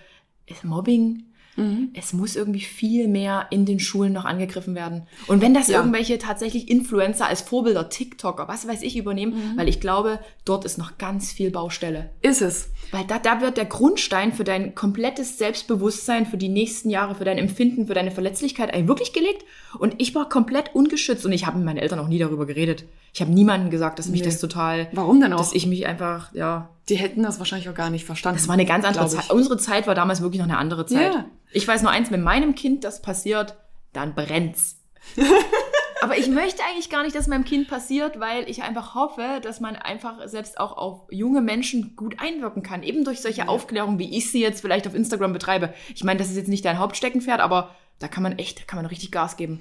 [0.63, 1.23] Mobbing,
[1.59, 1.89] Mhm.
[1.95, 5.07] es muss irgendwie viel mehr in den Schulen noch angegriffen werden.
[5.25, 5.79] Und wenn das Ja.
[5.79, 9.57] irgendwelche tatsächlich Influencer als Vorbilder, TikToker, was weiß ich, übernehmen, Mhm.
[9.57, 12.11] weil ich glaube, dort ist noch ganz viel Baustelle.
[12.21, 12.69] Ist es.
[12.91, 17.25] Weil da, da wird der Grundstein für dein komplettes Selbstbewusstsein, für die nächsten Jahre, für
[17.25, 19.43] dein Empfinden, für deine Verletzlichkeit eigentlich wirklich gelegt.
[19.79, 22.85] Und ich war komplett ungeschützt und ich habe mit meinen Eltern auch nie darüber geredet.
[23.17, 24.27] Ich habe niemandem gesagt, dass mich Nee.
[24.27, 25.39] das total, Warum denn auch?
[25.39, 28.38] dass ich mich einfach, ja, Die hätten das wahrscheinlich auch gar nicht verstanden.
[28.38, 29.08] das war eine ganz andere.
[29.08, 29.32] Zeit.
[29.32, 31.15] Unsere Zeit war damals wirklich noch eine andere Zeit.
[31.15, 31.25] Ja.
[31.51, 33.58] Ich weiß nur eins, wenn meinem Kind das passiert,
[33.91, 34.75] dann brennt's.
[36.01, 39.60] Aber ich möchte eigentlich gar nicht, dass meinem Kind passiert, weil ich einfach hoffe, dass
[39.62, 42.84] man einfach selbst auch auf junge Menschen gut einwirken kann.
[42.84, 43.47] Eben durch solche Ja.
[43.47, 45.73] Aufklärungen, wie ich sie jetzt vielleicht auf Instagram betreibe.
[45.95, 48.77] Ich meine, das ist jetzt nicht dein Hauptsteckenpferd, aber da kann man echt, da kann
[48.77, 49.60] man richtig Gas geben.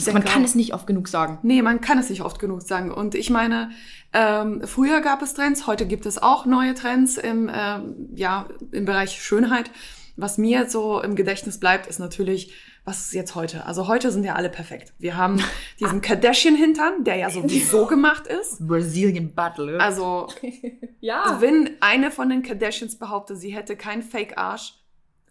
[0.00, 1.38] Ich man denke kann es nicht oft genug sagen.
[1.42, 2.90] Nee, man kann es nicht oft genug sagen.
[2.90, 3.70] Und ich meine,
[4.12, 8.84] ähm, früher gab es Trends, heute gibt es auch neue Trends im, ähm, ja, im
[8.84, 9.70] Bereich Schönheit.
[10.16, 12.54] Was mir so im Gedächtnis bleibt, ist natürlich,
[12.84, 13.66] was ist jetzt heute?
[13.66, 14.94] Also heute sind ja alle perfekt.
[14.98, 15.42] Wir haben
[15.80, 18.66] diesen Kardashian-Hintern, der ja sowieso gemacht ist.
[18.66, 19.78] Brazilian Battle.
[19.78, 20.28] Also,
[21.00, 21.36] ja.
[21.40, 24.74] wenn eine von den Kardashians behauptet, sie hätte keinen Fake-Arsch,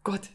[0.04, 0.30] Gott.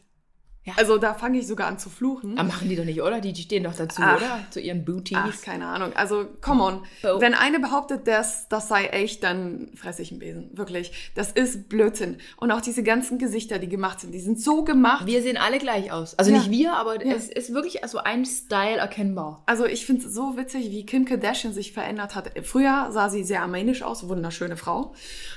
[0.63, 0.73] Ja.
[0.77, 2.37] Also da fange ich sogar an zu fluchen.
[2.37, 3.19] Ah, machen die doch nicht, oder?
[3.19, 4.17] Die, stehen doch dazu, Ach.
[4.17, 4.39] oder?
[4.51, 5.17] Zu ihren Booties.
[5.19, 5.91] Ach, keine Ahnung.
[5.95, 6.81] Also, come on.
[7.03, 7.19] Oh.
[7.19, 10.49] Wenn eine behauptet, das, das sei echt, dann fresse ich einen Besen.
[10.53, 11.11] Wirklich.
[11.15, 12.17] Das ist Blödsinn.
[12.37, 15.07] Und auch diese ganzen Gesichter, die gemacht sind, die sind so gemacht.
[15.07, 16.13] Wir sehen alle gleich aus.
[16.19, 16.37] Also Ja.
[16.37, 17.15] nicht wir, aber Ja.
[17.15, 19.41] es ist wirklich so ein Style erkennbar.
[19.47, 22.33] Also ich finde es so witzig, wie Kim Kardashian sich verändert hat.
[22.43, 24.93] Früher sah sie sehr armenisch aus, wunderschöne Frau.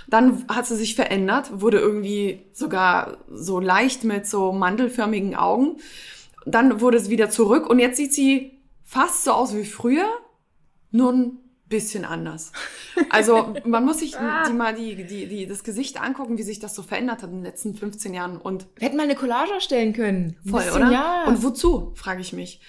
[0.07, 5.79] Dann hat sie sich verändert, wurde irgendwie sogar so leicht mit so mandelförmigen Augen.
[6.47, 10.07] Dann wurde es wieder zurück und jetzt sieht sie fast so aus wie früher,
[10.91, 12.53] nur ein bisschen anders.
[13.11, 16.75] Also man muss sich die mal die, die, die, das Gesicht angucken, wie sich das
[16.75, 19.93] so verändert hat in den letzten 15 Jahren und Wir hätten mal eine Collage erstellen
[19.93, 20.37] können.
[20.49, 20.93] Voll, bisschen, oder?
[20.93, 21.25] Ja.
[21.27, 22.61] Und wozu, frage ich mich.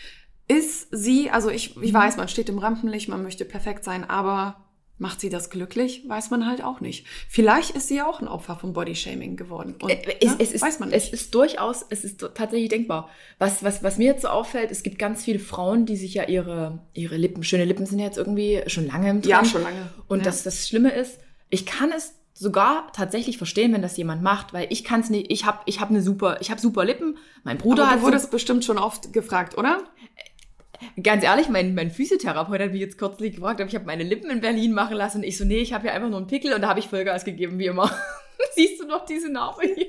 [0.48, 4.65] Ist sie, also ich, ich weiß, man steht im Rampenlicht, man möchte perfekt sein, aber
[4.98, 6.04] macht sie das glücklich?
[6.08, 7.06] Weiß man halt auch nicht.
[7.30, 9.76] Vielleicht ist sie ja auch ein Opfer von Bodyshaming geworden.
[9.82, 11.14] Und, Äh, es, ne, es, ist, weiß man es nicht.
[11.14, 13.10] ist durchaus, es ist tatsächlich denkbar.
[13.38, 16.24] Was, was, was mir jetzt so auffällt, es gibt ganz viele Frauen, die sich ja
[16.24, 19.26] ihre, ihre Lippen, schöne Lippen sind ja jetzt irgendwie schon lange im Trend.
[19.26, 19.90] ja, schon lange.
[20.08, 20.24] Und ja.
[20.26, 24.68] das, das Schlimme ist, ich kann es sogar tatsächlich verstehen, wenn das jemand macht, weil
[24.70, 27.58] ich kann es nicht, ich habe ich hab eine super, ich habe super Lippen, mein
[27.58, 29.84] Bruder aber hat du so- wurdest bestimmt schon oft gefragt, oder?
[31.02, 34.30] Ganz ehrlich, mein, mein Physiotherapeut hat mich jetzt kürzlich gefragt, ob ich habe meine Lippen
[34.30, 35.20] in Berlin machen lassen.
[35.20, 36.88] Und ich so, nee, ich habe ja einfach nur einen Pickel und da habe ich
[36.88, 37.90] Vollgas gegeben, wie immer.
[38.56, 39.88] Siehst du noch diese Narbe hier?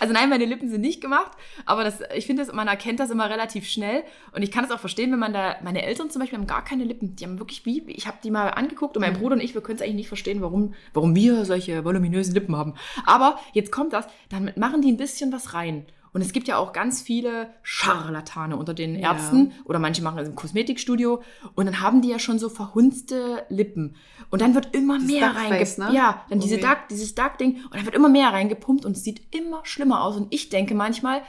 [0.00, 1.30] Also nein, meine Lippen sind nicht gemacht,
[1.66, 4.02] aber das, ich finde, man erkennt das immer relativ schnell.
[4.34, 6.64] Und ich kann es auch verstehen, wenn man da, meine Eltern zum Beispiel haben gar
[6.64, 7.14] keine Lippen.
[7.14, 9.18] Die haben wirklich wie, ich habe die mal angeguckt und mein Mhm.
[9.18, 12.56] Bruder und ich, wir können es eigentlich nicht verstehen, warum, warum wir solche voluminösen Lippen
[12.56, 12.74] haben.
[13.06, 15.86] Aber jetzt kommt das, dann machen die ein bisschen was rein.
[16.14, 19.12] Und es gibt ja auch ganz viele Scharlatane unter den Ja.
[19.12, 21.22] Ärzten oder manche machen es im Kosmetikstudio
[21.54, 23.96] und dann haben die ja schon so verhunzte Lippen.
[24.30, 25.78] Und dann wird immer Das mehr reingepumpt.
[25.78, 25.90] ne?
[25.94, 26.68] Ja, dann diese Irgendwie.
[26.68, 30.16] Duck, dieses Duck-Ding und dann wird immer mehr reingepumpt und es sieht immer schlimmer aus.
[30.16, 31.22] Und ich denke manchmal,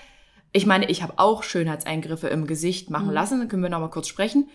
[0.51, 3.13] ich meine, ich habe auch Schönheitseingriffe im Gesicht machen Mhm.
[3.13, 4.49] lassen, dann können wir noch mal kurz sprechen.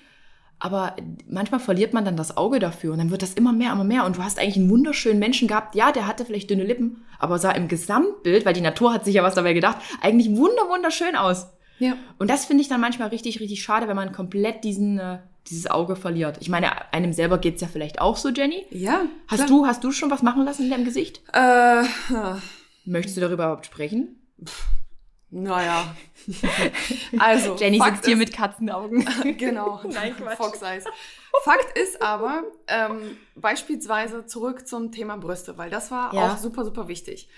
[0.60, 0.96] Aber
[1.28, 4.04] manchmal verliert man dann das Auge dafür und dann wird das immer mehr, immer mehr.
[4.04, 5.74] Und du hast eigentlich einen wunderschönen Menschen gehabt.
[5.74, 9.14] Ja, der hatte vielleicht dünne Lippen, aber sah im Gesamtbild, weil die Natur hat sich
[9.14, 11.46] ja was dabei gedacht, eigentlich wunder, wunderschön aus.
[11.78, 11.96] Ja.
[12.18, 15.18] Und das finde ich dann manchmal richtig, richtig schade, wenn man komplett diesen, äh,
[15.48, 16.38] dieses Auge verliert.
[16.40, 18.66] Ich meine, einem selber geht's ja vielleicht auch so, Jenny.
[18.70, 19.02] Ja.
[19.28, 19.48] Hast klar.
[19.48, 21.22] du, hast du schon was machen lassen in deinem Gesicht?
[21.32, 21.84] Äh,
[22.84, 24.16] Möchtest du darüber überhaupt sprechen?
[25.30, 25.94] Naja.
[27.18, 27.56] also.
[27.56, 29.08] Jenny Fakt sitzt hier ist- mit Katzenaugen.
[29.38, 29.80] Genau.
[29.88, 30.36] Nein, Quatsch.
[30.36, 30.84] Fox Eyes.
[31.44, 36.32] Fakt ist aber, ähm, beispielsweise zurück zum Thema Brüste, weil das war Ja.
[36.32, 37.28] auch super, super wichtig.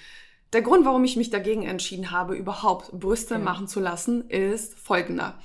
[0.53, 3.41] Der Grund, warum ich mich dagegen entschieden habe, überhaupt Brüste Ja.
[3.41, 5.39] machen zu lassen, ist folgender.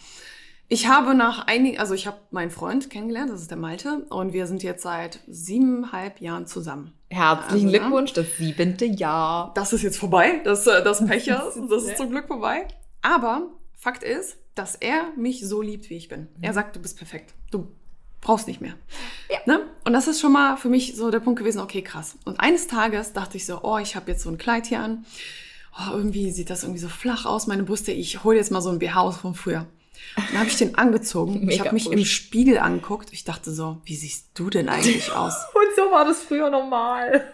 [0.68, 4.34] Ich habe nach einigen, also ich habe meinen Freund kennengelernt, das ist der Malte, und
[4.34, 6.92] wir sind jetzt seit siebeneinhalb Jahren zusammen.
[7.12, 9.52] Herzlichen Also, Glückwunsch, das siebente Jahr.
[9.54, 12.68] Das ist jetzt vorbei, das, äh, das Pechers, das ist zum Glück vorbei.
[13.04, 13.44] Aber
[13.78, 16.28] Fakt ist, dass er mich so liebt, wie ich bin.
[16.42, 16.56] Er Mhm.
[16.56, 17.34] sagt, du bist perfekt.
[17.52, 17.68] Du
[18.22, 18.74] brauchst nicht mehr.
[19.30, 19.38] Ja.
[19.46, 19.62] Ne?
[19.84, 22.18] Und das ist schon mal für mich so der Punkt gewesen, okay, krass.
[22.26, 25.06] Und eines Tages dachte ich so, oh, ich habe jetzt so ein Kleid hier an.
[25.78, 27.92] Oh, irgendwie sieht das irgendwie so flach aus, meine Brüste.
[27.92, 29.68] Ich hole jetzt mal so ein BH aus von früher.
[30.18, 31.50] Und dann habe ich den angezogen.
[31.50, 33.10] ich habe mich im Spiegel angeguckt.
[33.12, 35.34] Ich dachte so, wie siehst du denn eigentlich aus?
[35.54, 37.26] Und so war das früher normal.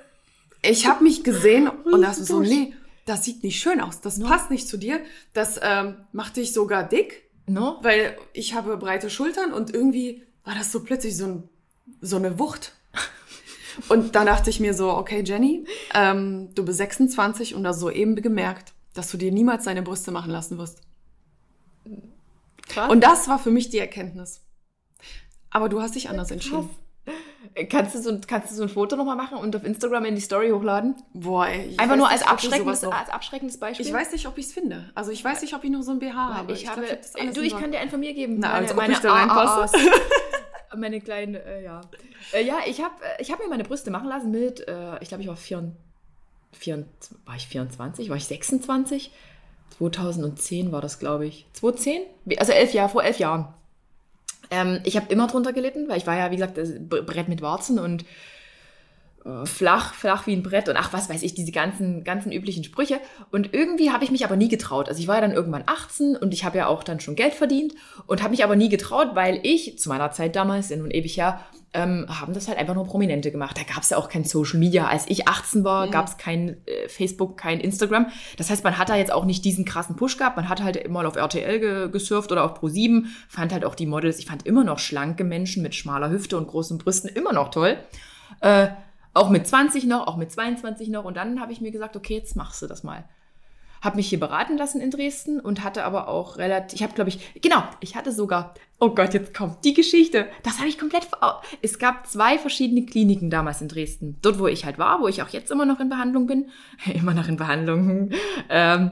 [0.63, 2.73] Ich habe mich gesehen und dachte so, nee,
[3.05, 5.01] das sieht nicht schön aus, das passt nicht zu dir,
[5.33, 7.77] das ähm, macht dich sogar dick, No?
[7.81, 11.49] weil ich habe breite Schultern und irgendwie war das so plötzlich so, ein,
[11.99, 12.73] so eine Wucht.
[13.89, 18.15] Und dann dachte ich mir so, okay, Jenny, ähm, du bist 26 und hast soeben
[18.15, 20.81] gemerkt, dass du dir niemals deine Brüste machen lassen wirst.
[22.71, 22.89] Krass.
[22.89, 24.41] Und das war für mich die Erkenntnis.
[25.49, 26.69] Aber du hast dich anders entschieden.
[27.69, 30.15] Kannst du, so, ein- kannst du so ein Foto nochmal machen und auf Instagram in
[30.15, 30.95] die Story hochladen?
[31.13, 33.85] Boah, ey, ich Einfach nur nicht, als ich abschreckendes, als abschreckendes Beispiel.
[33.85, 34.91] Ich weiß nicht, ob ich es finde.
[34.93, 36.53] Also ich weiß nicht, ob ich noch so ein BH habe.
[36.53, 38.37] ich, habe, glaub, das alles du, ich kann dir einen von mir geben.
[38.39, 39.77] Na, als ob meine ich da reinpasse.
[40.77, 41.81] Meine kleinen, äh, ja.
[42.31, 45.09] Äh, ja, ich habe äh, ich hab mir meine Brüste machen lassen mit, äh, ich
[45.09, 45.69] glaube, ich war, vier,
[46.53, 46.85] vier,
[47.25, 49.11] war ich 24, war ich 26?
[49.77, 51.45] 2010 war das, glaube ich.
[51.53, 52.01] 2010?
[52.25, 53.47] Wie- Also elf Jahre, vor elf Jahren.
[54.49, 57.79] Ähm, ich habe immer drunter gelitten, weil ich war ja, wie gesagt, Brett mit Warzen
[57.79, 58.05] und
[59.25, 62.63] äh, flach, flach wie ein Brett und ach, was weiß ich, diese ganzen, ganzen üblichen
[62.63, 62.99] Sprüche.
[63.31, 64.89] Und irgendwie habe ich mich aber nie getraut.
[64.89, 67.33] Also ich war ja dann irgendwann 18 und ich habe ja auch dann schon Geld
[67.33, 67.73] verdient
[68.07, 71.17] und habe mich aber nie getraut, weil ich zu meiner Zeit damals, ja nun ewig
[71.17, 71.39] her,
[71.73, 73.57] ähm, haben das halt einfach nur Prominente gemacht.
[73.57, 74.87] Da gab es ja auch kein Social Media.
[74.87, 75.91] Als ich 18 war, Mhm.
[75.91, 78.07] gab es kein äh, Facebook, kein Instagram.
[78.35, 80.35] Das heißt, man hat da jetzt auch nicht diesen krassen Push gehabt.
[80.35, 83.85] Man hat halt immer auf RTL ge gesurft oder auf Pro7, fand halt auch die
[83.85, 84.19] Models.
[84.19, 87.77] Ich fand immer noch schlanke Menschen mit schmaler Hüfte und großen Brüsten immer noch toll.
[88.41, 88.67] Äh,
[89.13, 91.05] auch mit 20 noch, auch mit 22 noch.
[91.05, 93.03] Und dann habe ich mir gesagt, okay, jetzt machst du das mal.
[93.81, 97.09] Habe mich hier beraten lassen in Dresden und hatte aber auch relativ, ich habe glaube
[97.09, 100.27] ich, genau, ich hatte sogar, oh Gott, jetzt kommt die Geschichte.
[100.43, 101.07] Das habe ich komplett,
[101.63, 104.19] es gab zwei verschiedene Kliniken damals in Dresden.
[104.21, 106.49] Dort, wo ich halt war, wo ich auch jetzt immer noch in Behandlung bin.
[106.93, 108.11] immer noch in Behandlung.
[108.49, 108.91] Ähm,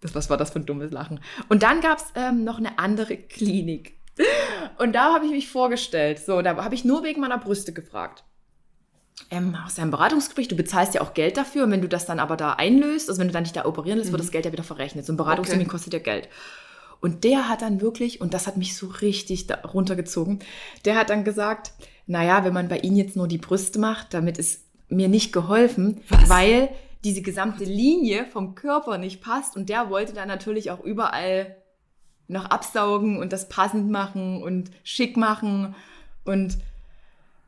[0.00, 1.20] das, was war das für ein dummes Lachen?
[1.48, 3.98] Und dann gab es ähm, noch eine andere Klinik.
[4.78, 6.18] Und da habe ich mich vorgestellt.
[6.18, 8.24] So, da habe ich nur wegen meiner Brüste gefragt
[9.30, 11.64] ähm, aus deinem Beratungsgespräch, du bezahlst ja auch Geld dafür.
[11.64, 13.98] Und wenn du das dann aber da einlöst, also wenn du dann dich da operieren
[13.98, 15.06] lässt, wird das Geld ja wieder verrechnet.
[15.06, 15.70] So ein Beratungstermin Okay.
[15.70, 16.28] kostet ja Geld.
[17.00, 20.38] Und der hat dann wirklich, und das hat mich so richtig runtergezogen,
[20.84, 21.72] der hat dann gesagt,
[22.06, 26.00] naja, wenn man bei Ihnen jetzt nur die Brüste macht, damit ist mir nicht geholfen,
[26.08, 26.28] Was?
[26.28, 26.68] weil
[27.04, 29.56] diese gesamte Linie vom Körper nicht passt.
[29.56, 31.56] Und der wollte dann natürlich auch überall
[32.28, 35.74] noch absaugen und das passend machen und schick machen.
[36.24, 36.58] Und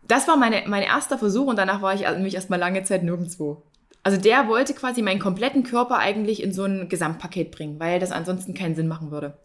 [0.08, 3.02] das war meine, mein erster Versuch und danach war ich also nämlich erstmal lange Zeit
[3.02, 3.62] nirgendwo.
[4.02, 8.12] Also der wollte quasi meinen kompletten Körper eigentlich in so ein Gesamtpaket bringen, weil das
[8.12, 9.38] ansonsten keinen Sinn machen würde.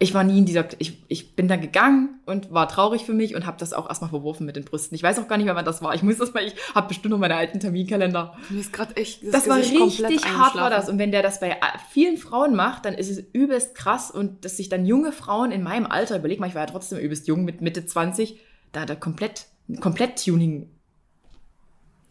[0.00, 3.36] Ich war nie in dieser, ich, ich bin da gegangen und war traurig für mich
[3.36, 4.96] und habe das auch erstmal verworfen mit den Brüsten.
[4.96, 5.94] Ich weiß auch gar nicht mehr, wann das war.
[5.94, 8.36] Ich muss das mal, ich habe bestimmt noch meine alten Terminkalender.
[8.50, 10.88] Mir ist gerade echt Das war Gesicht komplett richtig hart, war das.
[10.88, 11.54] Und wenn der das bei äh,
[11.90, 14.10] vielen Frauen macht, dann ist es übelst krass.
[14.10, 16.98] Und dass sich dann junge Frauen in meinem Alter, überleg mal, ich war ja trotzdem
[16.98, 18.40] übelst jung mit Mitte 20,
[18.72, 19.46] da da komplett,
[19.80, 20.70] komplett Tuning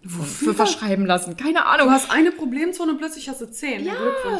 [0.05, 1.37] für verschreiben lassen.
[1.37, 1.89] Keine Du Ahnung.
[1.91, 3.85] hast eine Problemzone und plötzlich hast du zehn.
[3.85, 3.93] Ja,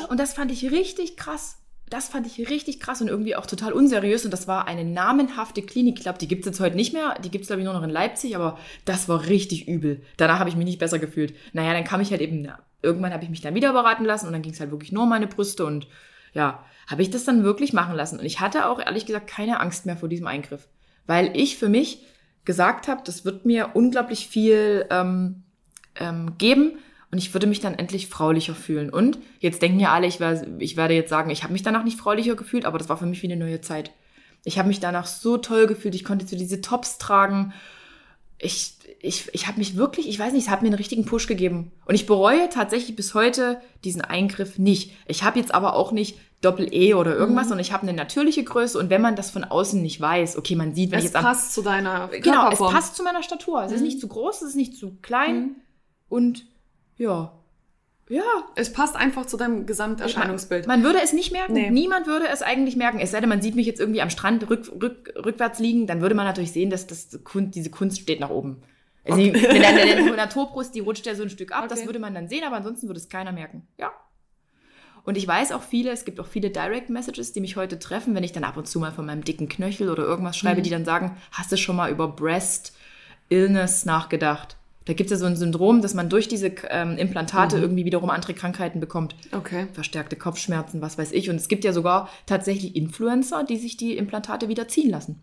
[0.10, 1.60] und das fand ich richtig krass.
[1.89, 4.26] Das fand ich richtig krass und irgendwie auch total unseriös.
[4.26, 5.97] Und das war eine namenhafte Klinik.
[5.97, 7.15] Ich glaube, die gibt es jetzt heute nicht mehr.
[7.23, 8.36] Die gibt es, glaube ich, nur noch in Leipzig.
[8.36, 10.02] Aber das war richtig übel.
[10.17, 11.36] Danach habe ich mich nicht besser gefühlt.
[11.54, 14.26] Naja, dann kam ich halt eben, na, irgendwann habe ich mich dann wieder beraten lassen.
[14.26, 15.65] Und dann ging es halt wirklich nur um meine Brüste.
[15.65, 15.88] Und
[16.34, 18.17] ja, habe ich das dann wirklich machen lassen.
[18.19, 20.67] Und ich hatte auch, ehrlich gesagt, keine Angst mehr vor diesem Eingriff.
[21.06, 22.02] Weil ich für mich
[22.45, 25.43] gesagt habe, das wird mir unglaublich viel ähm,
[25.95, 26.73] ähm, geben
[27.12, 28.89] und ich würde mich dann endlich fraulicher fühlen.
[28.89, 31.84] Und jetzt denken ja alle, ich, wär, ich werde jetzt sagen, ich habe mich danach
[31.84, 33.91] nicht fraulicher gefühlt, aber das war für mich wie eine neue Zeit.
[34.43, 37.53] Ich habe mich danach so toll gefühlt, ich konnte so diese Tops tragen.
[38.43, 41.27] Ich, ich, ich habe mich wirklich, ich weiß nicht, es hat mir einen richtigen Push
[41.27, 41.71] gegeben.
[41.86, 44.91] Und ich bereue tatsächlich bis heute diesen Eingriff nicht.
[45.08, 48.77] Ich habe jetzt aber auch nicht Doppel-E oder irgendwas, sondern ich habe eine natürliche Größe.
[48.77, 51.15] Und wenn man das von außen nicht weiß, okay, man sieht, wenn ich Es jetzt
[51.17, 53.63] am passt zu deiner Genau, es passt zu meiner Statur.
[53.63, 53.86] Es ist Mhm.
[53.88, 55.36] nicht zu groß, es ist nicht zu klein.
[55.41, 55.56] Mhm.
[56.10, 56.45] Und
[56.97, 57.32] ja.
[58.09, 58.21] Ja.
[58.55, 60.67] Es passt einfach zu deinem Gesamterscheinungsbild.
[60.67, 61.53] Man würde es nicht merken.
[61.53, 61.69] Nee.
[61.71, 62.99] Niemand würde es eigentlich merken.
[62.99, 66.01] Es sei denn, man sieht mich jetzt irgendwie am Strand rück, rück, rückwärts liegen, dann
[66.01, 68.61] würde man natürlich sehen, dass das diese Kunst steht nach oben.
[69.05, 71.87] Also die, wenn der, der Naturbrust, die rutscht ja so ein Stück ab, das Okay.
[71.87, 73.67] würde man dann sehen, aber ansonsten würde es keiner merken.
[73.77, 73.91] Ja.
[75.05, 78.15] Und ich weiß auch viele, es gibt auch viele Direct Messages, die mich heute treffen,
[78.15, 80.63] wenn ich dann ab und zu mal von meinem dicken Knöchel oder irgendwas schreibe, Mhm.
[80.63, 82.73] die dann sagen, hast du schon mal über Breast
[83.29, 84.55] Illness nachgedacht?
[84.86, 87.62] Da gibt es ja so ein Syndrom, dass man durch diese ähm, Implantate Mhm.
[87.63, 89.15] irgendwie wiederum andere Krankheiten bekommt.
[89.32, 89.67] Okay.
[89.74, 91.30] Verstärkte Kopfschmerzen, was weiß ich.
[91.30, 95.22] Und es gibt ja sogar tatsächlich Influencer, die sich die Implantate wieder ziehen lassen.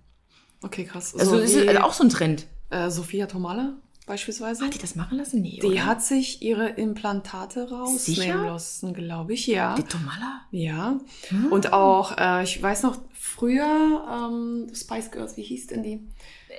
[0.63, 1.15] Okay, krass.
[1.19, 2.47] Also so ist also auch so ein Trend.
[2.71, 3.75] äh, Sophia Tomala
[4.11, 4.65] beispielsweise.
[4.65, 5.41] Hat die das machen lassen?
[5.41, 5.87] Nee, Die oder?
[5.87, 9.75] hat sich ihre Implantate rausnehmen lassen, glaube ich, ja.
[9.77, 10.43] Die Tomala?
[10.51, 10.99] Ja.
[11.29, 11.47] Hm.
[11.47, 16.01] Und auch, äh, ich weiß noch, früher, ähm, Spice Girls, wie hieß denn die?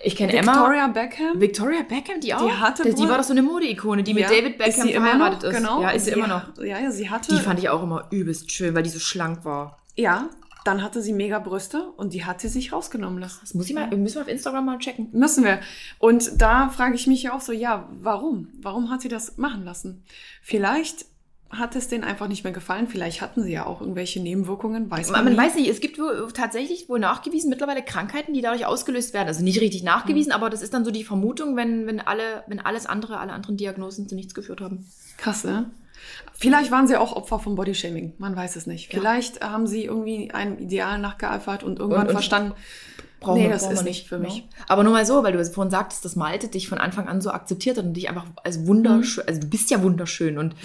[0.04, 0.54] Ich kenne Emma.
[0.54, 1.40] Victoria Beckham.
[1.42, 2.46] Victoria Beckham, die auch?
[2.46, 4.30] Die hatte die, die war doch so eine Modeikone, die mit Ja.
[4.30, 5.50] David Ist Beckham sie immer verheiratet noch?
[5.52, 5.56] ist.
[5.58, 5.82] Genau.
[5.82, 6.58] Ja, ist sie Die immer noch.
[6.64, 7.36] Ja, ja, sie hatte.
[7.36, 9.78] Die fand ich auch immer übelst schön, weil die so schlank war.
[9.96, 10.30] ja,
[10.64, 13.40] dann hatte sie mega Brüste und die hat sie sich rausgenommen lassen.
[13.42, 15.10] Das muss ich mal, müssen wir auf Instagram mal checken.
[15.12, 15.60] Müssen wir.
[16.00, 18.48] Und da frage ich mich ja auch so, ja, warum?
[18.62, 20.04] Warum hat sie das machen lassen?
[20.42, 21.06] Vielleicht
[21.50, 22.88] hat es denen einfach nicht mehr gefallen.
[22.88, 25.40] Vielleicht hatten sie ja auch irgendwelche Nebenwirkungen, weiß man, Man nie.
[25.40, 29.28] weiß nicht, es gibt wohl, tatsächlich wohl nachgewiesen mittlerweile Krankheiten, die dadurch ausgelöst werden.
[29.28, 30.36] Also nicht richtig nachgewiesen, Mhm.
[30.36, 33.58] aber das ist dann so die Vermutung, wenn, wenn alle, wenn alles andere, alle anderen
[33.58, 34.86] Diagnosen zu nichts geführt haben.
[35.18, 35.70] Krass, ne?
[36.34, 38.14] Vielleicht waren sie auch Opfer von Bodyshaming.
[38.18, 38.92] Man weiß es nicht.
[38.92, 39.00] Ja.
[39.00, 42.54] Vielleicht haben sie irgendwie einem Ideal nachgeeifert und irgendwann Und- und- verstanden,
[43.20, 44.38] Brauchen nee, wir- das brauchen ist nicht für mich.
[44.38, 44.44] ne?
[44.68, 47.30] Aber nur mal so, weil du vorhin sagtest, dass Malte dich von Anfang an so
[47.30, 50.56] akzeptiert hat und dich einfach als wunderschön, also du bist ja wunderschön und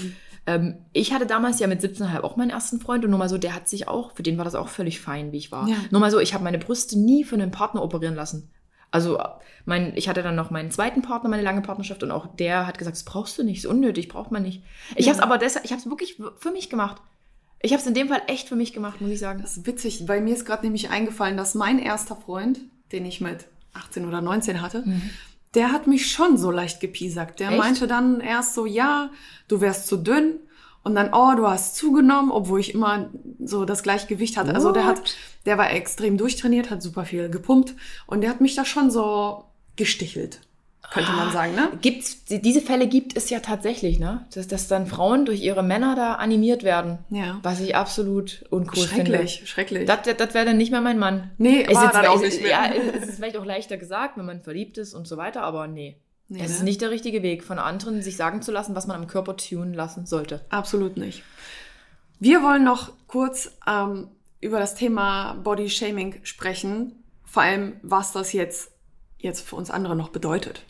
[0.46, 3.36] ähm, ich hatte damals ja mit 17,5 auch meinen ersten Freund und nur mal so,
[3.36, 5.68] der hat sich auch, für den war das auch völlig fein, wie ich war.
[5.68, 5.76] Ja.
[5.90, 8.48] Nur mal so, ich habe meine Brüste nie für einen Partner operieren lassen.
[8.96, 9.18] Also
[9.66, 12.78] mein, ich hatte dann noch meinen zweiten Partner, meine lange Partnerschaft und auch der hat
[12.78, 14.62] gesagt, das brauchst du nicht, ist unnötig, braucht man nicht.
[14.94, 15.12] Ich Ja.
[15.12, 17.02] habe es aber deshalb, ich habe es wirklich für mich gemacht.
[17.60, 19.40] Ich habe es in dem Fall echt für mich gemacht, muss ich sagen.
[19.42, 20.06] Das ist witzig.
[20.06, 22.60] Bei mir ist gerade nämlich eingefallen, dass mein erster Freund,
[22.92, 24.84] den ich mit 18 oder 19 hatte,
[25.54, 27.40] der hat mich schon so leicht gepiesackt.
[27.40, 27.58] Der Echt?
[27.58, 29.10] meinte dann erst so, ja,
[29.48, 30.38] du wärst zu dünn.
[30.86, 33.10] Und dann, oh, du hast zugenommen, obwohl ich immer
[33.42, 34.54] so das Gleichgewicht hatte.
[34.54, 35.16] Also der hat, What?
[35.44, 37.74] der war extrem durchtrainiert, hat super viel gepumpt
[38.06, 40.38] und der hat mich da schon so gestichelt,
[40.92, 41.70] könnte man sagen, ne?
[41.82, 44.26] Gibt's, diese Fälle gibt es ja tatsächlich, ne?
[44.32, 46.98] Dass, dass dann Frauen durch ihre Männer da animiert werden.
[47.10, 47.40] Ja.
[47.42, 49.10] Was ich absolut uncool finde.
[49.10, 49.88] Schrecklich, schrecklich.
[49.88, 51.32] Das, das wäre dann nicht mehr mein Mann.
[51.38, 52.50] nee, Ist war jetzt, dann auch ist, nicht mehr.
[52.52, 52.70] Ja,
[53.00, 55.96] es ist vielleicht auch leichter gesagt, wenn man verliebt ist und so weiter, aber nee.
[56.28, 56.54] Nee, das ne?
[56.56, 59.36] ist nicht der richtige Weg, von anderen sich sagen zu lassen, was man am Körper
[59.36, 60.44] tun lassen sollte.
[60.48, 61.22] Absolut nicht.
[62.18, 64.08] Wir wollen noch kurz ähm,
[64.40, 68.70] über das Thema Body Shaming sprechen, vor allem was das jetzt,
[69.18, 70.64] jetzt für uns andere noch bedeutet.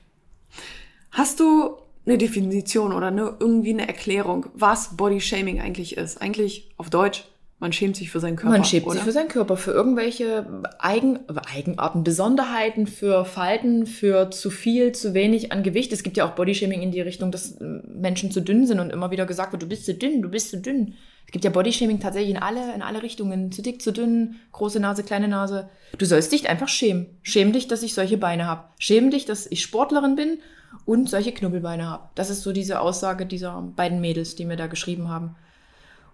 [1.11, 6.21] Hast du eine Definition oder eine, irgendwie eine Erklärung, was Body Shaming eigentlich ist?
[6.21, 7.25] Eigentlich auf Deutsch,
[7.59, 8.53] man schämt sich für seinen Körper.
[8.53, 8.97] Man schämt oder?
[8.97, 10.47] sich für seinen Körper, für irgendwelche
[10.79, 15.90] Eigen, Eigenarten, Besonderheiten, für Falten, für zu viel, zu wenig an Gewicht.
[15.92, 18.90] Es gibt ja auch Bodyshaming in die Richtung, dass äh, Menschen zu dünn sind und
[18.90, 20.95] immer wieder gesagt wird, du bist zu dünn, du bist zu dünn.
[21.25, 23.51] Es gibt ja Bodyshaming tatsächlich in alle, in alle Richtungen.
[23.51, 25.71] Zu dick, zu dünn, große Nase, kleine Nase.
[25.97, 27.07] Du sollst dich einfach schämen.
[27.23, 28.64] Schäm dich, dass ich solche Beine habe.
[28.79, 30.38] Schäm dich, dass ich Sportlerin bin
[30.85, 32.11] und solche Knubbelbeine habe.
[32.14, 35.37] Das ist so diese Aussage dieser beiden Mädels, die mir da geschrieben haben.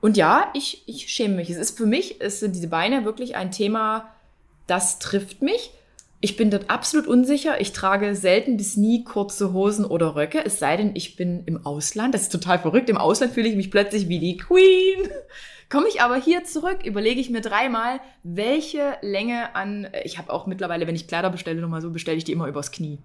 [0.02, 1.48] Und ja, ich, ich schäme mich.
[1.48, 4.12] Es ist für mich, es sind diese Beine wirklich ein Thema,
[4.66, 5.70] das trifft mich.
[6.20, 7.60] Ich bin dort absolut unsicher.
[7.60, 11.64] Ich trage selten bis nie kurze Hosen oder Röcke, es sei denn, ich bin im
[11.64, 12.14] Ausland.
[12.14, 12.90] Das ist total verrückt.
[12.90, 15.08] Im Ausland fühle ich mich plötzlich wie die Queen.
[15.70, 19.86] Komme ich aber hier zurück, überlege ich mir dreimal, welche Länge an.
[20.02, 22.72] Ich habe auch mittlerweile, wenn ich Kleider bestelle, nochmal so, bestelle ich die immer übers
[22.72, 22.98] Knie.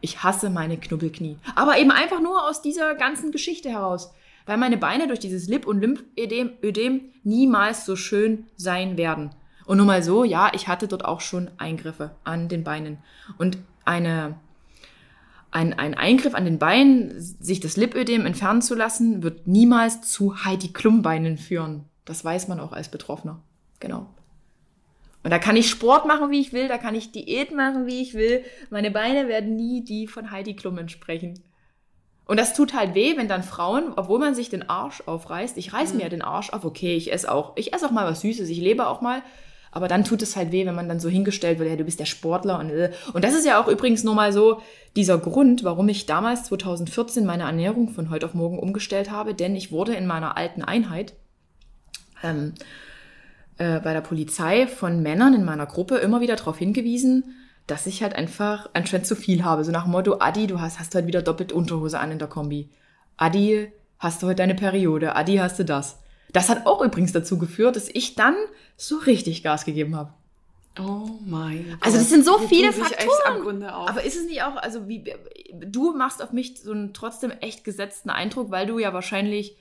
[0.00, 1.36] Ich hasse meine Knubbelknie.
[1.54, 4.12] Aber eben einfach nur aus dieser ganzen Geschichte heraus.
[4.46, 9.30] Weil meine Beine durch dieses Lip- und Lymphödem Ödem niemals so schön sein werden.
[9.66, 12.98] Und nur mal so, ja, ich hatte dort auch schon Eingriffe an den Beinen.
[13.38, 14.36] Und eine,
[15.50, 20.44] ein, ein Eingriff an den Beinen, sich das Lipödem entfernen zu lassen, wird niemals zu
[20.44, 21.84] Heidi Klum-Beinen führen.
[22.04, 23.40] Das weiß man auch als Betroffener.
[23.78, 24.08] Genau.
[25.24, 28.02] Und da kann ich Sport machen, wie ich will, da kann ich Diät machen, wie
[28.02, 28.44] ich will.
[28.70, 31.38] Meine Beine werden nie die von Heidi Klum entsprechen.
[32.26, 35.72] Und das tut halt weh, wenn dann Frauen, obwohl man sich den Arsch aufreißt, ich
[35.72, 38.20] reiß mir ja den Arsch auf, okay, ich esse auch, ich esse auch mal was
[38.20, 39.22] Süßes, ich lebe auch mal,
[39.72, 41.98] aber dann tut es halt weh, wenn man dann so hingestellt wird, ja, du bist
[41.98, 42.92] der Sportler und äh.
[43.12, 44.60] und das ist ja auch übrigens nur mal so
[44.94, 49.56] dieser Grund, warum ich damals 2014 meine Ernährung von heute auf morgen umgestellt habe, denn
[49.56, 51.14] ich wurde in meiner alten Einheit
[52.22, 52.52] ähm,
[53.58, 57.34] äh, bei der Polizei von Männern in meiner Gruppe immer wieder darauf hingewiesen,
[57.72, 59.64] dass ich halt einfach anscheinend zu viel habe.
[59.64, 62.28] So nach dem Motto, Adi, du hast, hast heute wieder doppelt Unterhose an in der
[62.28, 62.68] Kombi.
[63.16, 65.16] Adi, hast du heute deine Periode.
[65.16, 65.98] Adi, hast du das.
[66.32, 68.34] Das hat auch übrigens dazu geführt, dass ich dann
[68.76, 70.12] so richtig Gas gegeben habe.
[70.78, 71.78] Oh mein Gott.
[71.80, 73.62] Also das sind so Die viele Faktoren.
[73.62, 75.02] Aber ist es nicht auch, also wie,
[75.54, 79.56] du machst auf mich so einen trotzdem echt gesetzten Eindruck, weil du ja wahrscheinlich,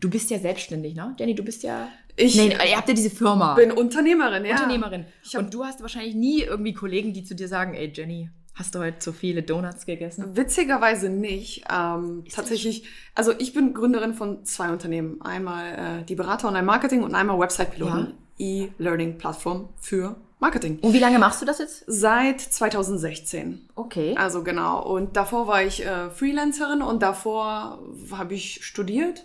[0.00, 1.14] du bist ja selbstständig, ne?
[1.18, 3.54] Jenny, du bist ja, ich nein, ihr habt ja diese Firma.
[3.54, 4.52] bin Unternehmerin, ja.
[4.52, 5.06] Unternehmerin.
[5.36, 8.78] Und du hast wahrscheinlich nie irgendwie Kollegen, die zu dir sagen, ey Jenny, hast du
[8.78, 10.36] heute zu viele Donuts gegessen?
[10.36, 11.64] Witzigerweise nicht.
[11.72, 15.20] Ähm, tatsächlich, also ich bin Gründerin von zwei Unternehmen.
[15.22, 18.14] Einmal äh, die Berater und ein Marketing und einmal Website-Piloten.
[18.38, 20.78] E-Learning-Plattform für Marketing.
[20.80, 21.84] Und wie lange machst du das jetzt?
[21.86, 23.68] Seit 2016.
[23.76, 24.14] Okay.
[24.16, 24.82] Also genau.
[24.82, 27.78] Und davor war ich äh, Freelancerin und davor
[28.10, 29.24] habe ich studiert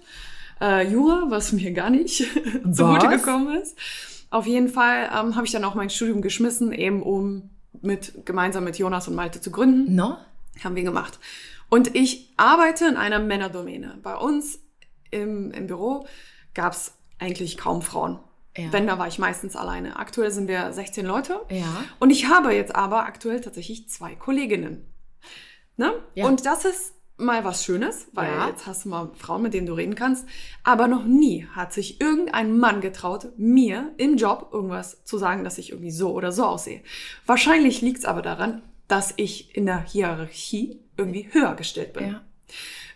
[0.62, 2.18] äh, Jura, was mir gar nicht
[2.72, 3.78] zugute gekommen ist.
[4.30, 7.50] Auf jeden Fall ähm, habe ich dann auch mein Studium geschmissen, eben um
[7.82, 9.96] mit gemeinsam mit Jonas und Malte zu gründen.
[9.96, 10.18] No?
[10.64, 11.20] Haben wir gemacht.
[11.70, 14.00] Und ich arbeite in einer Männerdomäne.
[14.02, 14.60] Bei uns
[15.12, 16.08] im, im Büro
[16.54, 18.20] gab es eigentlich kaum Frauen.
[18.58, 18.74] Ja.
[18.74, 19.98] Wenn, da war ich meistens alleine.
[19.98, 21.42] Aktuell sind wir 16 Leute.
[21.50, 21.86] Ja.
[22.00, 24.86] Und ich habe jetzt aber aktuell tatsächlich zwei Kolleginnen.
[25.78, 25.94] Ne?
[26.16, 26.26] Ja.
[26.26, 28.48] Und das ist mal was Schönes, weil Ja.
[28.48, 30.26] jetzt hast du mal Frauen, mit denen du reden kannst.
[30.64, 35.58] Aber noch nie hat sich irgendein Mann getraut, mir im Job irgendwas zu sagen, dass
[35.58, 36.82] ich irgendwie so oder so aussehe.
[37.26, 42.08] Wahrscheinlich liegt es aber daran, dass ich in der Hierarchie irgendwie höher gestellt bin.
[42.12, 42.22] Ja.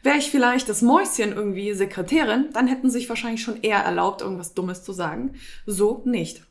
[0.01, 4.53] Wäre ich vielleicht das Mäuschen irgendwie Sekretärin, dann hätten sich wahrscheinlich schon eher erlaubt, irgendwas
[4.53, 5.35] Dummes zu sagen.
[5.65, 6.43] So nicht.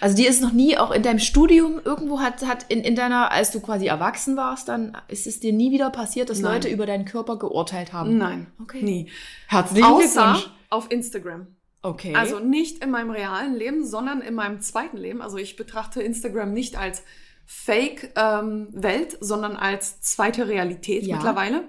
[0.00, 3.30] Also dir ist noch nie auch in deinem Studium irgendwo hat, hat in, in deiner,
[3.32, 6.54] als du quasi erwachsen warst, dann ist es dir nie wieder passiert, dass Nein.
[6.54, 8.18] Leute über deinen Körper geurteilt haben.
[8.18, 8.82] Nein, Okay.
[8.82, 9.10] nie.
[9.48, 10.50] Herzlichen Außer Glückwunsch.
[10.70, 11.46] auf Instagram.
[11.82, 12.14] Okay.
[12.14, 15.20] Also nicht in meinem realen Leben, sondern in meinem zweiten Leben.
[15.20, 17.02] Also ich betrachte Instagram nicht als
[17.44, 21.16] Fake-Welt, sondern als zweite Realität Ja.
[21.16, 21.64] mittlerweile.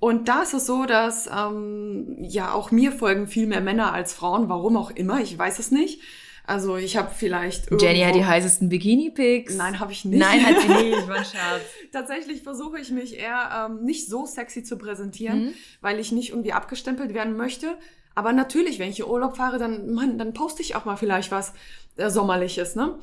[0.00, 4.12] Und da ist es so, dass ähm, ja auch mir folgen viel mehr Männer als
[4.14, 4.48] Frauen.
[4.48, 6.00] Warum auch immer, ich weiß es nicht.
[6.48, 9.56] Also ich habe vielleicht Jenny hat die irgendwo- heißesten Bikini-Pics.
[9.56, 10.18] Nein, habe ich nicht.
[10.18, 11.62] Nein, hat sie nicht, war ein Scherz.
[11.92, 15.52] Tatsächlich versuche ich mich eher ähm, nicht so sexy zu präsentieren, Mhm.
[15.80, 17.76] weil ich nicht irgendwie abgestempelt werden möchte.
[18.14, 21.30] Aber natürlich, wenn ich in Urlaub fahre, dann, Mann, dann poste ich auch mal vielleicht
[21.30, 21.52] was
[21.96, 22.98] äh, Sommerliches, ne?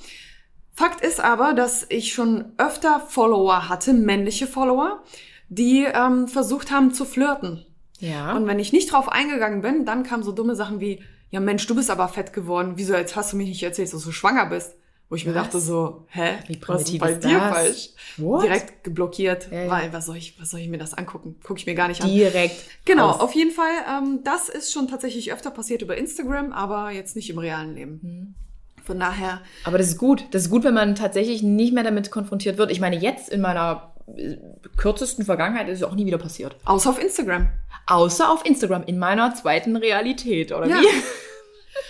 [0.74, 5.04] Fakt ist aber, dass ich schon öfter Follower hatte, männliche Follower,
[5.48, 7.66] die ähm, versucht haben zu flirten.
[8.00, 8.36] Ja.
[8.36, 11.02] Und wenn ich nicht drauf eingegangen bin, dann kamen so dumme Sachen wie,
[11.36, 12.73] ja Mensch, du bist aber fett geworden.
[12.77, 14.75] Wieso jetzt hast du mich nicht erzählt, dass du schwanger bist?
[15.09, 15.43] Wo ich mir Was?
[15.43, 16.38] dachte so, hä?
[16.47, 17.53] Wie was ist bei ist dir das?
[17.55, 17.89] falsch?
[18.17, 18.43] What?
[18.43, 19.69] Direkt geblockiert, Ja, ja.
[19.69, 21.36] weil was soll ich, was soll ich mir das angucken?
[21.43, 22.09] Gucke ich mir gar nicht an.
[22.09, 22.55] Direkt.
[22.86, 23.19] Genau, raus.
[23.21, 27.29] auf jeden Fall, ähm, das ist schon tatsächlich öfter passiert über Instagram, aber jetzt nicht
[27.29, 27.99] im realen Leben.
[28.01, 28.36] Mhm.
[28.83, 30.25] Von daher, Aber das ist gut.
[30.31, 32.71] Das ist gut, wenn man tatsächlich nicht mehr damit konfrontiert wird.
[32.71, 34.38] Ich meine, jetzt in meiner äh,
[34.77, 36.55] kürzesten Vergangenheit ist es auch nie wieder passiert.
[36.65, 37.49] außer auf Instagram.
[37.88, 40.77] Außer auf Instagram, in meiner zweiten Realität, oder Ja.
[40.81, 40.86] wie?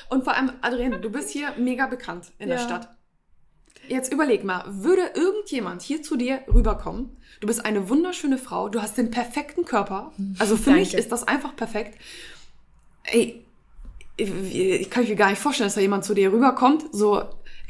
[0.10, 2.64] Und vor allem, Adrienne, du bist hier mega bekannt in der Ja.
[2.64, 2.90] Stadt.
[3.88, 7.18] Jetzt überleg mal, würde irgendjemand hier zu dir rüberkommen?
[7.40, 10.12] Du bist eine wunderschöne Frau, du hast den perfekten Körper.
[10.40, 11.02] Also für mich Danke.
[11.04, 11.96] ist das einfach perfekt.
[13.04, 13.46] Ey,
[14.18, 17.22] ich, kann mir gar nicht vorstellen, dass da jemand zu dir rüberkommt, so,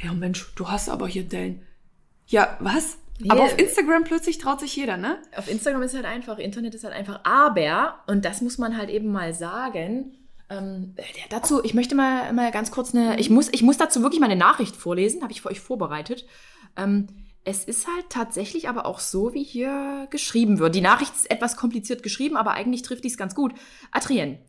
[0.01, 1.63] ja Mensch, du hast aber hier Dellen.
[2.27, 2.97] Ja, was?
[3.29, 3.41] Aber Nee.
[3.41, 5.17] auf Instagram plötzlich traut sich jeder, ne?
[5.35, 7.21] Auf Instagram ist halt einfach, Internet ist halt einfach.
[7.23, 10.13] Aber, und das muss man halt eben mal sagen,
[10.49, 10.95] ähm,
[11.29, 14.29] dazu, ich möchte mal, mal ganz kurz eine, ich muss, ich muss dazu wirklich mal
[14.29, 16.25] eine Nachricht vorlesen, habe ich für euch vorbereitet.
[16.77, 17.07] Ähm,
[17.43, 20.75] es ist halt tatsächlich aber auch so, wie hier geschrieben wird.
[20.75, 23.53] Die Nachricht ist etwas kompliziert geschrieben, aber eigentlich trifft dies ganz gut.
[23.91, 24.39] Adrienne,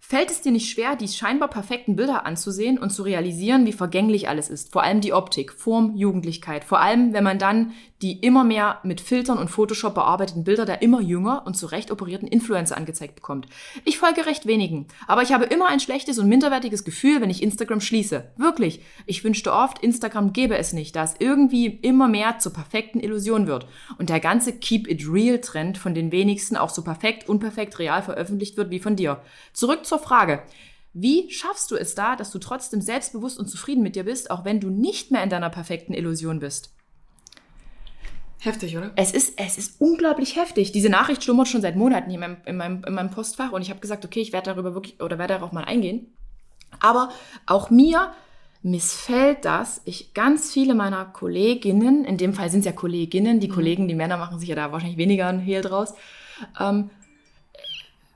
[0.00, 4.28] Fällt es dir nicht schwer, die scheinbar perfekten Bilder anzusehen und zu realisieren, wie vergänglich
[4.28, 4.72] alles ist?
[4.72, 6.64] Vor allem die Optik, Form, Jugendlichkeit.
[6.64, 7.72] Vor allem, wenn man dann
[8.02, 12.28] die immer mehr mit Filtern und Photoshop bearbeiteten Bilder der immer jünger und zurecht operierten
[12.28, 13.46] Influencer angezeigt bekommt.
[13.84, 17.42] Ich folge recht wenigen, aber ich habe immer ein schlechtes und minderwertiges Gefühl, wenn ich
[17.42, 18.30] Instagram schließe.
[18.36, 18.80] Wirklich.
[19.06, 23.46] Ich wünschte oft, Instagram gäbe es nicht, da es irgendwie immer mehr zur perfekten Illusion
[23.48, 23.66] wird.
[23.98, 28.02] Und der ganze Keep It Real Trend von den wenigsten auch so perfekt, unperfekt real
[28.02, 29.20] veröffentlicht wird wie von dir.
[29.52, 30.42] Zurück zur Frage.
[30.92, 34.44] Wie schaffst du es da, dass du trotzdem selbstbewusst und zufrieden mit dir bist, auch
[34.44, 36.74] wenn du nicht mehr in deiner perfekten Illusion bist?
[38.40, 38.92] Heftig, oder?
[38.94, 40.70] Es ist, es ist unglaublich heftig.
[40.70, 43.70] Diese Nachricht schlummert schon seit Monaten in meinem, in meinem, in meinem Postfach und ich
[43.70, 46.06] habe gesagt, okay, ich werde darüber wirklich oder werde darauf mal eingehen.
[46.80, 47.10] Aber
[47.46, 48.12] auch mir
[48.62, 49.82] missfällt das.
[49.84, 53.94] Ich ganz viele meiner Kolleginnen, in dem Fall sind es ja Kolleginnen, die Kollegen, die
[53.94, 55.94] Männer machen sich ja da wahrscheinlich weniger ein Hehl draus,
[56.60, 56.90] ähm,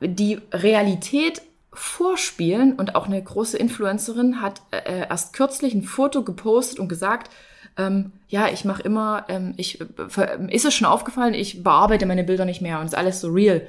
[0.01, 1.43] die Realität
[1.73, 7.31] vorspielen und auch eine große Influencerin hat äh, erst kürzlich ein Foto gepostet und gesagt,
[7.79, 12.05] ähm, ja, ich mache immer, ähm, ich äh, ver- ist es schon aufgefallen, ich bearbeite
[12.05, 13.67] meine Bilder nicht mehr und ist alles so real.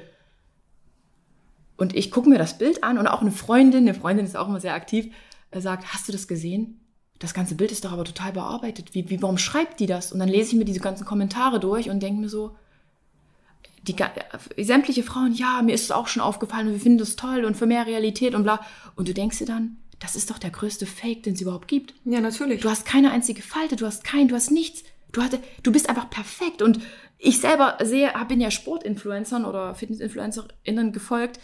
[1.76, 4.48] Und ich gucke mir das Bild an und auch eine Freundin, eine Freundin ist auch
[4.48, 5.12] immer sehr aktiv,
[5.50, 6.80] äh, sagt, hast du das gesehen?
[7.18, 8.94] Das ganze Bild ist doch aber total bearbeitet.
[8.94, 10.12] Wie, wie, warum schreibt die das?
[10.12, 12.54] Und dann lese ich mir diese ganzen Kommentare durch und denke mir so,
[13.86, 17.16] die äh, sämtliche Frauen, ja, mir ist es auch schon aufgefallen und wir finden das
[17.16, 18.60] toll und für mehr Realität und bla.
[18.96, 21.94] Und du denkst dir dann, das ist doch der größte Fake, den es überhaupt gibt.
[22.04, 22.60] Ja, natürlich.
[22.60, 24.84] Du hast keine einzige Falte, du hast kein, du hast nichts.
[25.12, 26.60] Du, hatte, du bist einfach perfekt.
[26.60, 26.80] Und
[27.18, 31.38] ich selber sehe, bin ja Sportinfluencern oder Fitnessinfluencerinnen gefolgt.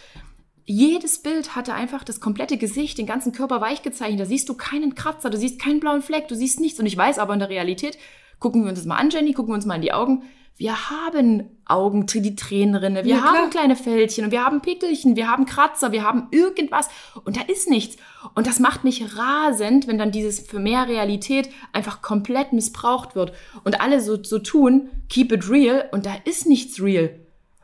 [0.67, 4.21] jedes Bild hatte einfach das komplette Gesicht, den ganzen Körper weich gezeichnet.
[4.21, 6.81] Da siehst du keinen Kratzer, du siehst keinen blauen Fleck, du siehst nichts.
[6.81, 7.97] Und ich weiß aber in der Realität,
[8.41, 10.25] gucken wir uns das mal an, Jenny, gucken wir uns mal in die Augen.
[10.61, 15.27] Wir haben Augen, die Tränenrinne, wir Ja, haben kleine Fältchen und wir haben Pickelchen, wir
[15.27, 16.91] haben Kratzer, wir haben irgendwas
[17.25, 17.97] und da ist nichts.
[18.35, 23.33] Und das macht mich rasend, wenn dann dieses für mehr Realität einfach komplett missbraucht wird
[23.65, 27.19] und alle so, so tun, keep it real und da ist nichts real.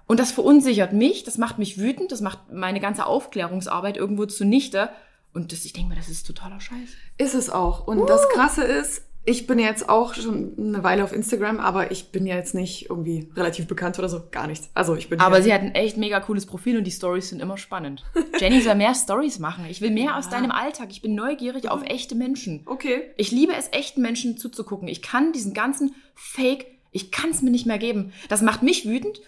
[0.07, 4.89] Und das verunsichert mich, das macht mich wütend, das macht meine ganze Aufklärungsarbeit irgendwo zunichte.
[5.35, 6.89] Und das, ich denke mir, das ist totaler Scheiß.
[7.19, 7.87] Ist es auch.
[7.87, 12.13] Und das Krasse ist, ich bin jetzt auch schon eine Weile auf Instagram, aber ich
[12.13, 14.23] bin ja jetzt nicht irgendwie relativ bekannt oder so.
[14.31, 14.71] Gar nichts.
[14.73, 17.31] Also ich bin Aber ja, sie hat ein echt mega cooles Profil und die Stories
[17.31, 18.05] sind immer spannend.
[18.39, 19.67] Jenny soll mehr Stories machen.
[19.69, 20.89] Ich will mehr aus deinem Alltag.
[20.91, 22.63] Ich bin neugierig auf echte Menschen.
[22.67, 23.11] Okay.
[23.17, 24.87] Ich liebe es, echten Menschen zuzugucken.
[24.87, 28.13] Ich kann diesen ganzen Fake, ich kann es mir nicht mehr geben.
[28.29, 29.21] Das macht mich wütend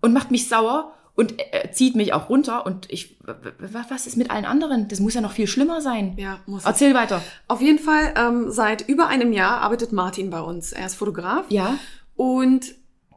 [0.00, 1.34] und macht mich sauer und
[1.72, 2.64] zieht mich auch runter.
[2.66, 3.16] Und ich,
[3.58, 4.88] was ist mit allen anderen?
[4.88, 6.14] Das muss ja noch viel schlimmer sein.
[6.16, 6.66] Ja, muss es.
[6.66, 7.22] Erzähl weiter.
[7.48, 10.72] Auf jeden Fall, ähm, seit über einem Jahr arbeitet Martin bei uns.
[10.72, 11.78] Er ist Fotograf Ja.
[12.16, 12.74] und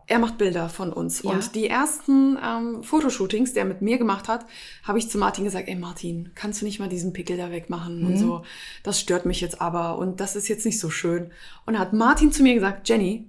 [0.07, 1.23] er macht Bilder von uns.
[1.23, 1.31] Ja.
[1.31, 4.45] Und die ersten ähm, Fotoshootings, die er mit mir gemacht hat,
[4.83, 8.01] habe ich zu Martin gesagt, ey Martin, kannst du nicht mal diesen Pickel da wegmachen
[8.01, 8.07] Mhm.
[8.07, 8.43] und so.
[8.83, 11.31] Das stört mich jetzt aber und das ist jetzt nicht so schön.
[11.65, 13.27] Und hat Martin zu mir gesagt, Jenny,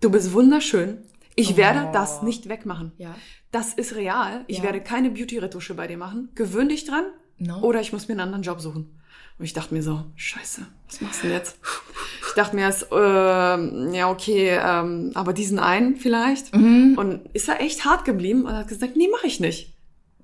[0.00, 0.98] du bist wunderschön.
[1.34, 1.56] Ich Oh.
[1.56, 2.92] werde das nicht wegmachen.
[2.98, 3.14] Ja.
[3.56, 4.44] Das ist real.
[4.48, 4.64] Ich Ja.
[4.64, 6.28] werde keine Beauty-Retusche bei dir machen.
[6.34, 7.04] Gewöhn dich dran.
[7.38, 7.60] No.
[7.60, 8.90] Oder ich muss mir einen anderen Job suchen.
[9.38, 11.56] Und ich dachte mir so, scheiße, was machst du denn jetzt?
[12.28, 16.54] Ich dachte mir erst, ähm, ja, okay, ähm, aber diesen einen vielleicht.
[16.54, 16.96] Mhm.
[16.98, 19.72] Und ist er echt hart geblieben und hat gesagt, nee, mache ich nicht.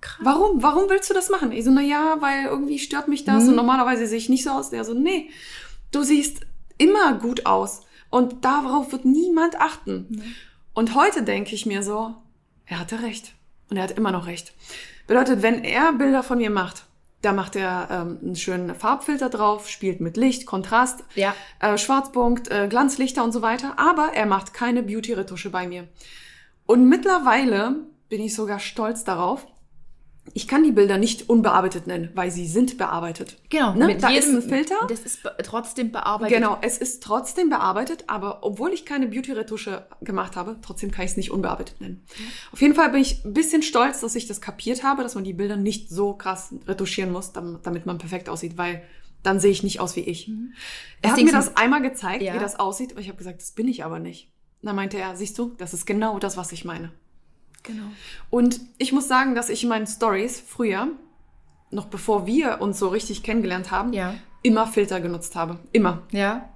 [0.02, 0.24] Krass.
[0.24, 0.62] Warum?
[0.62, 1.52] Warum willst du das machen?
[1.52, 3.50] Ich so, na ja, weil irgendwie stört mich das Mhm.
[3.50, 4.68] und normalerweise sehe ich nicht so aus.
[4.70, 5.30] Der so, nee,
[5.90, 6.40] du siehst
[6.76, 10.22] immer gut aus und darauf wird niemand achten.
[10.74, 12.14] Und heute denke ich mir so,
[12.72, 13.34] er hatte recht.
[13.70, 14.52] Und er hat immer noch recht.
[15.06, 16.84] Bedeutet, wenn er Bilder von mir macht,
[17.22, 21.34] da macht er ähm, einen schönen Farbfilter drauf, spielt mit Licht, Kontrast, Ja.
[21.60, 23.78] äh, Schwarzpunkt, äh, Glanzlichter und so weiter.
[23.78, 25.86] Aber er macht keine Beauty-Retusche bei mir.
[26.66, 27.76] Und mittlerweile
[28.08, 29.46] bin ich sogar stolz darauf.
[30.34, 33.38] Ich kann die Bilder nicht unbearbeitet nennen, weil sie sind bearbeitet.
[33.50, 33.74] Genau.
[33.74, 33.96] Ne?
[33.96, 34.76] Da ist ein Filter.
[34.88, 36.36] Das ist be trotzdem bearbeitet.
[36.36, 41.10] Genau, es ist trotzdem bearbeitet, aber obwohl ich keine Beauty-Retusche gemacht habe, trotzdem kann ich
[41.10, 42.04] es nicht unbearbeitet nennen.
[42.52, 45.24] Auf jeden Fall bin ich ein bisschen stolz, dass ich das kapiert habe, dass man
[45.24, 48.82] die Bilder nicht so krass retuschieren muss, dam- damit man perfekt aussieht, weil
[49.24, 50.30] dann sehe ich nicht aus wie ich.
[51.02, 52.34] Er hat mir das einmal gezeigt, Ja.
[52.34, 54.30] wie das aussieht, und ich habe gesagt, das bin ich aber nicht.
[54.62, 56.92] Dann meinte er, siehst du, das ist genau das, was ich meine.
[57.62, 57.84] Genau.
[58.30, 60.88] Und ich muss sagen, dass ich in meinen Stories früher,
[61.70, 64.14] noch bevor wir uns so richtig kennengelernt haben, Ja.
[64.42, 65.58] immer Filter genutzt habe.
[65.72, 66.48] Immer Ja.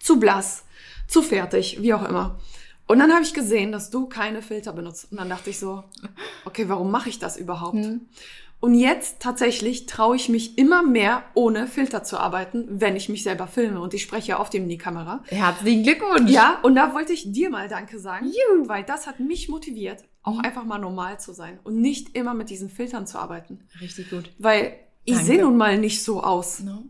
[0.00, 0.64] zu blass,
[1.06, 2.38] zu fertig, wie auch immer.
[2.86, 5.08] Und dann habe ich gesehen, dass du keine Filter benutzt.
[5.10, 5.84] Und dann dachte ich so,
[6.44, 7.76] okay, warum mache ich das überhaupt?
[7.76, 8.02] Hm.
[8.60, 13.22] Und jetzt tatsächlich traue ich mich immer mehr, ohne Filter zu arbeiten, wenn ich mich
[13.22, 13.80] selber filme.
[13.80, 15.22] Und ich spreche ja oft in die Kamera.
[15.26, 16.30] Herzlichen Glückwunsch.
[16.30, 18.30] Ja, und da wollte ich dir mal Danke sagen,
[18.66, 22.50] weil das hat mich motiviert, auch einfach mal normal zu sein und nicht immer mit
[22.50, 23.60] diesen Filtern zu arbeiten.
[23.80, 24.32] Richtig gut.
[24.38, 26.60] Weil ich sehe nun mal nicht so aus.
[26.60, 26.84] No.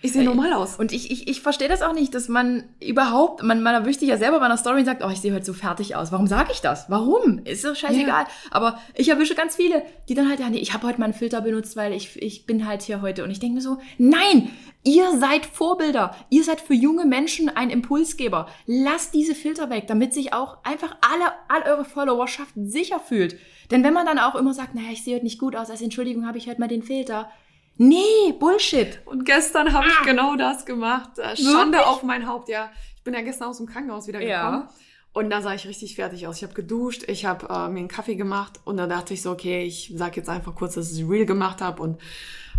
[0.00, 0.76] Ich sehe normal aus.
[0.76, 4.08] Und ich, ich, ich verstehe das auch nicht, dass man überhaupt, man, man erwischt sich
[4.08, 6.12] ja selber bei einer Story und sagt, oh, ich sehe heute so fertig aus.
[6.12, 6.88] Warum sage ich das?
[6.88, 7.40] Warum?
[7.44, 8.26] Ist doch scheißegal.
[8.52, 11.14] Aber ich erwische ganz viele, die dann halt, ja, nee, ich habe heute mal einen
[11.14, 13.24] Filter benutzt, weil ich, ich bin halt hier heute.
[13.24, 14.50] Und ich denke mir so, nein,
[14.84, 16.14] ihr seid Vorbilder.
[16.30, 18.46] Ihr seid für junge Menschen ein Impulsgeber.
[18.66, 23.36] Lasst diese Filter weg, damit sich auch einfach alle, all eure Followerschaft sicher fühlt.
[23.72, 25.82] Denn wenn man dann auch immer sagt, naja, ich sehe heute nicht gut aus, als
[25.82, 27.28] Entschuldigung habe ich heute mal den Filter.
[27.78, 29.00] Nee, Bullshit.
[29.06, 31.18] Und gestern habe ich genau das gemacht.
[31.18, 32.70] Äh, Schande auf mein Haupt, ja.
[32.96, 34.44] Ich bin ja gestern aus dem Krankenhaus wieder Ja.
[34.50, 34.68] gekommen.
[35.12, 36.36] Und da sah ich richtig fertig aus.
[36.36, 39.30] Ich habe geduscht, ich habe äh, mir einen Kaffee gemacht und da dachte ich so,
[39.30, 41.82] okay, ich sag jetzt einfach kurz, dass ich Real gemacht habe.
[41.82, 41.98] Und,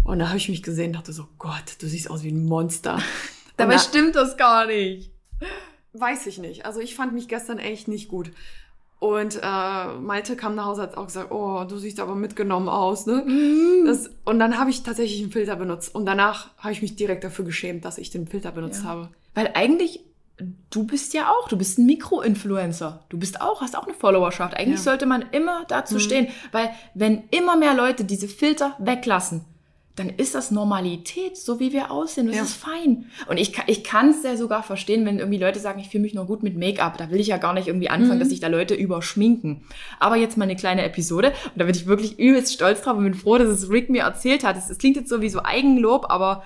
[0.04, 2.46] und da habe ich mich gesehen und dachte so, Gott, du siehst aus wie ein
[2.46, 3.00] Monster.
[3.58, 5.12] Dabei da- stimmt das gar nicht.
[5.94, 6.66] Weiß ich nicht.
[6.66, 8.32] Also ich fand mich gestern echt nicht gut.
[9.00, 13.06] Und äh, Malte kam nach Hause, hat auch gesagt, oh, du siehst aber mitgenommen aus,
[13.06, 13.24] ne?
[13.86, 15.96] Das, und dann habe ich tatsächlich einen Filter benutzt.
[15.96, 18.90] Und danach habe ich mich direkt dafür geschämt, dass ich den Filter benutzt Ja.
[18.90, 19.10] habe.
[19.36, 20.02] Weil eigentlich,
[20.70, 23.06] du bist ja auch, du bist ein Mikro-Influencer.
[23.08, 24.54] Du bist auch, hast auch eine Followerschaft.
[24.56, 24.84] Eigentlich Ja.
[24.84, 26.00] sollte man immer dazu Mhm.
[26.00, 26.28] stehen.
[26.52, 29.46] Weil wenn immer mehr Leute diese Filter weglassen,
[30.00, 32.28] dann ist das Normalität, so wie wir aussehen.
[32.28, 32.44] Das Ja.
[32.44, 33.10] ist fein.
[33.28, 36.02] Und ich, kann- ich kann es ja sogar verstehen, wenn irgendwie Leute sagen, ich fühle
[36.04, 36.98] mich nur gut mit Make-up.
[36.98, 38.20] Da will ich ja gar nicht irgendwie anfangen, Mhm.
[38.20, 39.64] dass sich da Leute überschminken.
[40.00, 41.30] Aber jetzt mal eine kleine Episode.
[41.46, 44.04] Und da bin ich wirklich übelst stolz drauf und bin froh, dass es Rick mir
[44.04, 44.58] erzählt hat.
[44.58, 46.44] Es, es klingt jetzt so wie so Eigenlob, aber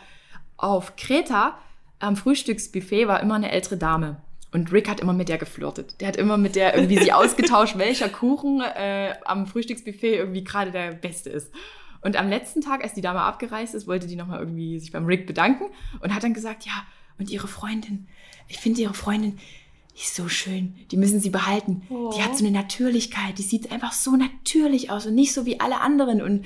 [0.58, 1.58] auf Kreta
[2.00, 4.18] am Frühstücksbuffet war immer eine ältere Dame.
[4.52, 6.00] Und Rick hat immer mit der geflirtet.
[6.00, 10.72] Der hat immer mit der irgendwie sie ausgetauscht, welcher Kuchen äh, am Frühstücksbuffet irgendwie gerade
[10.72, 11.52] der beste ist.
[12.04, 15.06] Und am letzten Tag, als die Dame abgereist ist, wollte die nochmal irgendwie sich beim
[15.06, 15.66] Rick bedanken
[16.02, 16.86] und hat dann gesagt, ja,
[17.18, 18.08] und ihre Freundin,
[18.48, 19.38] ich finde ihre Freundin,
[19.96, 21.84] die ist so schön, die müssen sie behalten.
[21.90, 22.12] Oh.
[22.16, 25.60] Die hat so eine Natürlichkeit, die sieht einfach so natürlich aus und nicht so wie
[25.60, 26.22] alle anderen.
[26.22, 26.46] Und,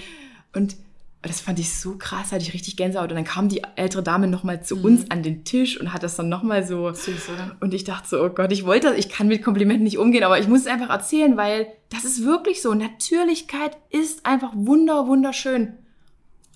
[0.54, 0.76] und
[1.22, 3.10] das fand ich so krass, hatte ich richtig Gänsehaut.
[3.10, 6.16] Und dann kam die ältere Dame nochmal zu uns an den Tisch und hat das
[6.16, 6.94] dann nochmal so.
[6.94, 7.58] Süß, oder?
[7.60, 10.24] Und ich dachte so, oh Gott, ich wollte das, ich kann mit Komplimenten nicht umgehen,
[10.24, 12.74] aber ich muss es einfach erzählen, weil das ist wirklich so.
[12.74, 15.74] Natürlichkeit ist einfach wunder, wunderschön.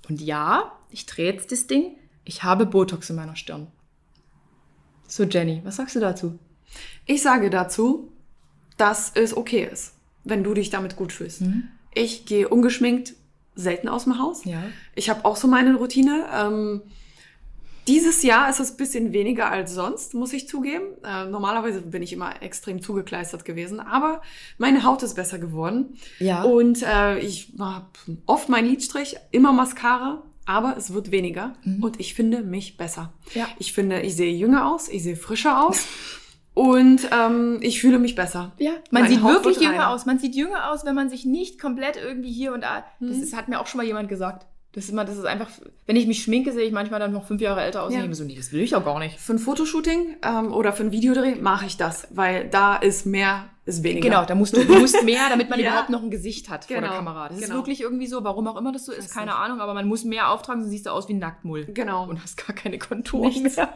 [0.07, 1.97] Und ja, ich drehe jetzt das Ding.
[2.23, 3.67] Ich habe Botox in meiner Stirn.
[5.07, 6.39] So, Jenny, was sagst du dazu?
[7.05, 8.11] Ich sage dazu,
[8.77, 11.41] dass es okay ist, wenn du dich damit gut fühlst.
[11.93, 13.13] Ich gehe ungeschminkt
[13.55, 14.45] selten aus dem Haus.
[14.45, 14.63] Ja.
[14.95, 16.25] Ich habe auch so meine Routine.
[16.33, 16.81] Ähm,
[17.87, 20.85] dieses Jahr ist es ein bisschen weniger als sonst, muss ich zugeben.
[21.03, 24.21] Äh, normalerweise bin ich immer extrem zugekleistert gewesen, aber
[24.57, 25.97] meine Haut ist besser geworden.
[26.19, 26.43] Ja.
[26.43, 27.87] Und äh, ich habe
[28.27, 33.13] oft meinen Lidstrich, immer Mascara, aber es wird weniger und ich finde mich besser.
[33.33, 33.47] Ja.
[33.57, 35.85] Ich finde, ich sehe jünger aus, ich sehe frischer aus
[36.53, 38.51] und ähm, ich fühle mich besser.
[38.57, 40.05] Ja, man Meine sieht Haut wirklich jünger aus.
[40.05, 42.83] Man sieht jünger aus, wenn man sich nicht komplett irgendwie hier und da.
[42.99, 43.23] Das Mhm.
[43.23, 44.45] ist, hat mir auch schon mal jemand gesagt.
[44.73, 45.49] Das ist immer, das ist einfach,
[45.85, 47.93] wenn ich mich schminke, sehe ich manchmal dann noch fünf Jahre älter aus.
[47.93, 48.03] Ja.
[48.05, 49.19] Und so, nee, das will ich auch gar nicht.
[49.19, 53.49] Für ein Fotoshooting ähm, oder für ein Videodreh mache ich das, weil da ist mehr,
[53.65, 54.07] ist weniger.
[54.07, 55.71] Genau, da musst du, du musst mehr, damit man Ja.
[55.71, 57.27] überhaupt noch ein Gesicht hat vor der Genau, Kamera.
[57.27, 57.55] Das ist genau.
[57.55, 59.39] wirklich irgendwie so, warum auch immer das so ist, Weiß keine nicht.
[59.39, 61.65] Ahnung, aber man muss mehr auftragen, sonst siehst du aus wie ein Nacktmull.
[61.65, 62.07] Genau.
[62.07, 63.57] Und hast gar keine Konturen Nichts.
[63.57, 63.73] mehr.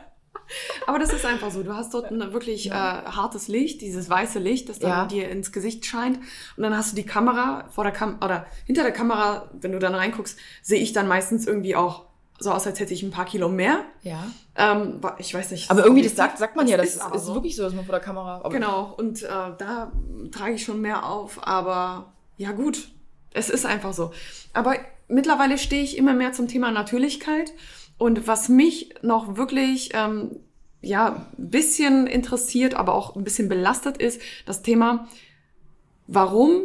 [0.88, 1.64] Aber das ist einfach so.
[1.64, 5.06] Du hast dort ein wirklich äh, hartes Licht, dieses weiße Licht, das dann Ja.
[5.06, 6.18] dir ins Gesicht scheint.
[6.58, 9.80] Und dann hast du die Kamera vor der Kam oder hinter der Kamera, wenn du
[9.80, 12.06] dann reinguckst, sehe ich dann meistens irgendwie auch
[12.38, 13.80] so aus, als hätte ich ein paar Kilo mehr.
[14.02, 14.26] Ja.
[14.58, 15.72] Ähm, ich weiß nicht.
[15.72, 17.34] Aber irgendwie, das sagt, sagt man ja, das ist ist, ist so.
[17.34, 18.48] wirklich so, dass man vor der Kamera.
[18.50, 19.92] Genau, und äh, da
[20.32, 22.90] trage ich schon mehr auf, aber ja gut,
[23.32, 24.12] es ist einfach so.
[24.54, 24.76] Aber
[25.08, 27.54] mittlerweile stehe ich immer mehr zum Thema Natürlichkeit
[27.98, 30.40] und was mich noch wirklich ähm,
[30.82, 35.08] ja ein bisschen interessiert, aber auch ein bisschen belastet ist, das Thema,
[36.08, 36.62] warum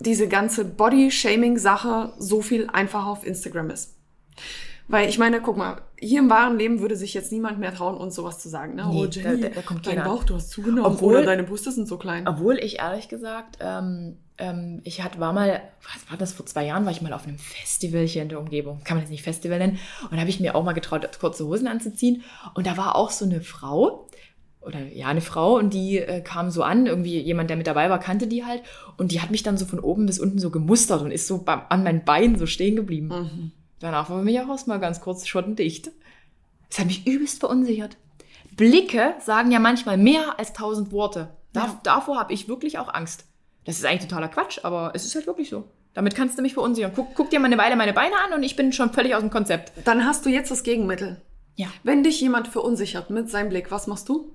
[0.00, 3.96] diese ganze Body-Shaming-Sache so viel einfacher auf Instagram ist.
[4.86, 7.96] Weil ich meine, guck mal, hier im wahren Leben würde sich jetzt niemand mehr trauen,
[7.96, 8.74] uns sowas zu sagen.
[8.74, 8.86] Ne?
[8.90, 10.08] Nee, oh, Jenny, da- da- da kommt dein keiner.
[10.08, 10.84] Bauch, du hast zugenommen.
[10.84, 12.28] Obwohl- oder deine Brüste sind so klein.
[12.28, 16.66] Obwohl ich ehrlich gesagt, ähm, ähm, ich hatte, war mal, was war das, vor zwei
[16.66, 18.80] Jahren war ich mal auf einem Festival hier in der Umgebung.
[18.84, 19.78] Kann man das nicht Festival nennen?
[20.02, 22.22] Und da habe ich mir auch mal getraut, kurze Hosen anzuziehen.
[22.54, 24.08] Und da war auch so eine Frau,
[24.60, 27.88] oder ja, eine Frau, und die äh, kam so an, irgendwie jemand, der mit dabei
[27.88, 28.62] war, kannte die halt.
[28.98, 31.38] Und die hat mich dann so von oben bis unten so gemustert und ist so
[31.42, 33.08] beim, an meinen Beinen so stehen geblieben.
[33.08, 33.52] Mhm.
[33.80, 35.90] Danach war für mich auch erstmal ganz kurz schottendicht.
[36.68, 37.96] Das hat mich übelst verunsichert.
[38.56, 41.30] Blicke sagen ja manchmal mehr als tausend Worte.
[41.52, 41.80] Da, Ja.
[41.82, 43.24] Davor habe ich wirklich auch Angst.
[43.64, 45.64] Das ist eigentlich totaler Quatsch, aber es ist halt wirklich so.
[45.94, 46.92] Damit kannst du mich verunsichern.
[46.94, 49.20] Guck, guck dir mal eine Weile meine Beine an und ich bin schon völlig aus
[49.20, 49.72] dem Konzept.
[49.84, 51.20] Dann hast du jetzt das Gegenmittel.
[51.56, 51.68] Ja.
[51.84, 54.32] Wenn dich jemand verunsichert mit seinem Blick, was machst du?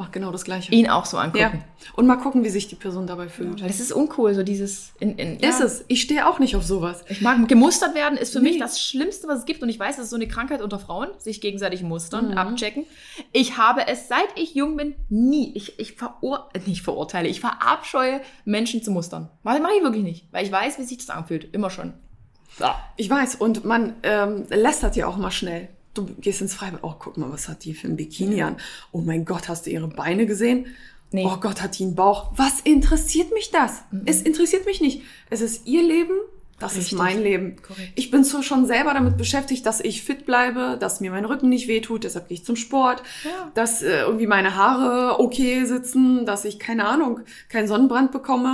[0.00, 0.72] Mach genau das Gleiche.
[0.72, 1.38] Ihn auch so angucken.
[1.42, 1.52] ja.
[1.94, 3.60] Und mal gucken, wie sich die Person dabei fühlt.
[3.60, 4.92] Weil das ist uncool, so dieses.
[4.98, 5.84] In, in, Ist es.
[5.88, 7.04] Ich stehe auch nicht auf sowas.
[7.10, 8.52] Ich mag gemustert werden, ist für Nee.
[8.52, 9.62] mich das Schlimmste, was es gibt.
[9.62, 12.38] Und ich weiß, das ist so eine Krankheit unter Frauen, sich gegenseitig mustern, Mhm.
[12.38, 12.86] abchecken.
[13.32, 15.52] Ich habe es, seit ich jung bin, nie.
[15.54, 19.28] Ich, ich verur nicht verurteile, ich verabscheue Menschen zu mustern.
[19.42, 20.32] Mach, mach ich wirklich nicht.
[20.32, 21.52] Weil ich weiß, wie sich das anfühlt.
[21.54, 21.92] Immer schon.
[22.58, 22.64] So.
[22.96, 23.34] Ich weiß.
[23.34, 25.68] Und man ähm, lästert ja auch mal schnell.
[25.94, 26.80] Du gehst ins Freibad.
[26.82, 28.56] Oh, guck mal, was hat die für ein Bikini an?
[28.92, 30.66] Oh mein Gott, hast du ihre Beine gesehen?
[31.12, 31.24] Nee.
[31.26, 32.30] Oh Gott, hat die einen Bauch?
[32.36, 33.82] Was interessiert mich das?
[34.06, 35.02] Es interessiert mich nicht.
[35.28, 36.14] Es ist ihr Leben.
[36.60, 36.98] Das ist Richtig.
[36.98, 37.56] mein Leben.
[37.62, 37.92] Korrekt.
[37.94, 41.48] Ich bin so schon selber damit beschäftigt, dass ich fit bleibe, dass mir mein Rücken
[41.48, 43.50] nicht wehtut, deshalb gehe ich zum Sport, Ja.
[43.54, 48.52] dass äh, irgendwie meine Haare okay sitzen, dass ich, keine Ahnung, keinen Sonnenbrand bekomme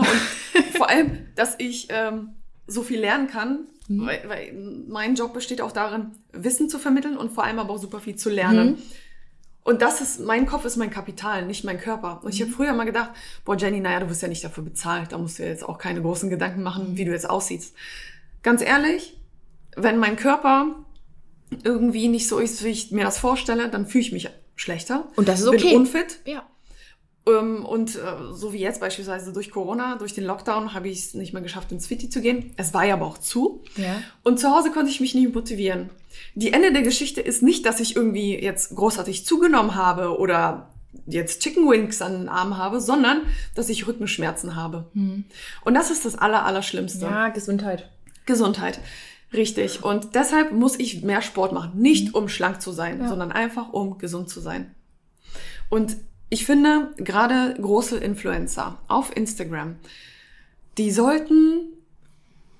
[0.54, 2.28] und vor allem, dass ich ähm,
[2.68, 4.06] so viel lernen kann, Mhm.
[4.06, 4.52] weil, weil
[4.88, 8.16] mein Job besteht auch darin, Wissen zu vermitteln und vor allem aber auch super viel
[8.16, 8.70] zu lernen.
[8.70, 8.78] Mhm.
[9.62, 12.20] Und das ist, mein Kopf ist mein Kapital, nicht mein Körper.
[12.22, 12.44] Und ich Mhm.
[12.44, 13.10] habe früher mal gedacht,
[13.44, 16.00] boah, Jenny, naja, du wirst ja nicht dafür bezahlt, da musst du jetzt auch keine
[16.02, 16.96] großen Gedanken machen, Mhm.
[16.96, 17.74] wie du jetzt aussiehst.
[18.42, 19.16] Ganz ehrlich,
[19.76, 20.76] wenn mein Körper
[21.64, 25.08] irgendwie nicht so ist, wie ich mir das vorstelle, dann fühle ich mich schlechter.
[25.16, 25.74] Und das ist Bin okay.
[25.76, 26.18] unfit.
[26.24, 26.46] Ja.
[27.26, 27.98] Ähm, und äh,
[28.32, 31.72] so wie jetzt beispielsweise durch Corona, durch den Lockdown, habe ich es nicht mehr geschafft,
[31.72, 32.52] ins Fitti zu gehen.
[32.56, 33.62] Es war ja aber auch zu.
[33.76, 34.00] Ja.
[34.22, 35.90] Und zu Hause konnte ich mich nicht motivieren.
[36.34, 40.70] Die Ende der Geschichte ist nicht, dass ich irgendwie jetzt großartig zugenommen habe oder
[41.06, 43.22] jetzt Chicken Wings an den Arm habe, sondern
[43.54, 44.86] dass ich Rückenschmerzen habe.
[44.94, 47.04] Und das ist das Aller, Allerschlimmste.
[47.04, 47.90] Ja, Gesundheit.
[48.24, 48.80] Gesundheit.
[49.32, 49.84] Richtig.
[49.84, 51.72] Und deshalb muss ich mehr Sport machen.
[51.78, 53.08] Nicht um schlank zu sein, Ja.
[53.08, 54.74] sondern einfach um gesund zu sein.
[55.68, 55.96] Und
[56.28, 59.76] ich finde, gerade große Influencer auf Instagram,
[60.78, 61.72] die sollten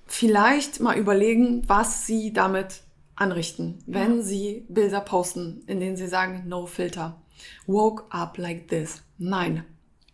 [0.07, 2.83] vielleicht mal überlegen, was sie damit
[3.17, 7.21] anrichten, wenn sie Bilder posten, in denen sie sagen, no filter.
[7.67, 9.03] Woke up like this.
[9.19, 9.64] Nein.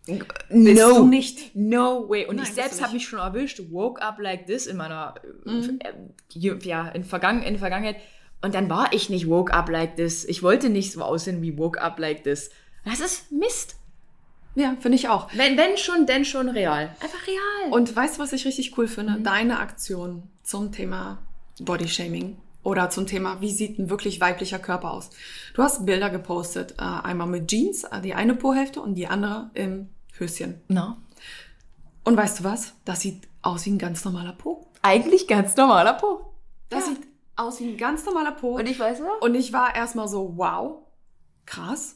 [0.05, 1.55] Bist no, du nicht.
[1.55, 2.25] No way.
[2.25, 5.93] Und Nein, ich selbst habe mich schon erwischt, woke up like this in meiner, äh,
[6.33, 7.97] ja, in, Vergangen, in Vergangenheit.
[8.41, 10.25] Und dann war ich nicht woke up like this.
[10.25, 12.49] Ich wollte nicht so aussehen wie woke up like this.
[12.85, 13.75] Das ist Mist.
[14.55, 15.29] Ja, finde ich auch.
[15.33, 16.95] Wenn, wenn schon, denn schon real.
[16.99, 17.71] Einfach real.
[17.71, 19.19] Und weißt du, was ich richtig cool finde?
[19.21, 21.17] Deine Aktion zum Thema
[21.59, 25.09] Bodyshaming oder zum Thema, wie sieht ein wirklich weiblicher Körper aus?
[25.55, 29.49] Du hast Bilder gepostet, äh, einmal mit Jeans, äh, die eine Po-Hälfte und die andere
[29.55, 30.61] im Höschen.
[30.67, 30.97] Na?
[32.03, 32.73] Und weißt du was?
[32.85, 34.67] Das sieht aus wie ein ganz normaler Po.
[34.81, 36.33] Eigentlich ganz normaler Po.
[36.69, 36.93] Das Ja.
[36.93, 37.01] sieht
[37.35, 38.57] aus wie ein ganz normaler Po.
[38.57, 39.21] Und ich weiß noch.
[39.21, 40.83] Und ich war erstmal so, wow,
[41.45, 41.95] krass,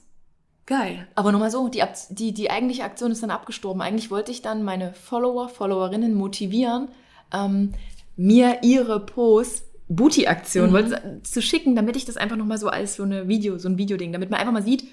[0.68, 1.08] geil.
[1.16, 3.82] Aber nur mal so, die, die, die eigentliche Aktion ist dann abgestorben.
[3.82, 6.90] Eigentlich wollte ich dann meine Follower, Followerinnen motivieren,
[7.34, 7.74] ähm,
[8.16, 11.24] mir ihre Posts, Booty-Aktion, Mhm.
[11.24, 14.12] zu schicken, damit ich das einfach nochmal so als so eine Video, so ein Videoding,
[14.12, 14.84] damit man einfach mal sieht,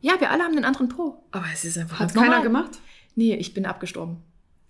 [0.00, 1.22] ja, wir alle haben einen anderen Po.
[1.30, 2.70] Aber es ist einfach Hat keiner gemacht?
[3.14, 4.16] Nee, ich bin abgestorben.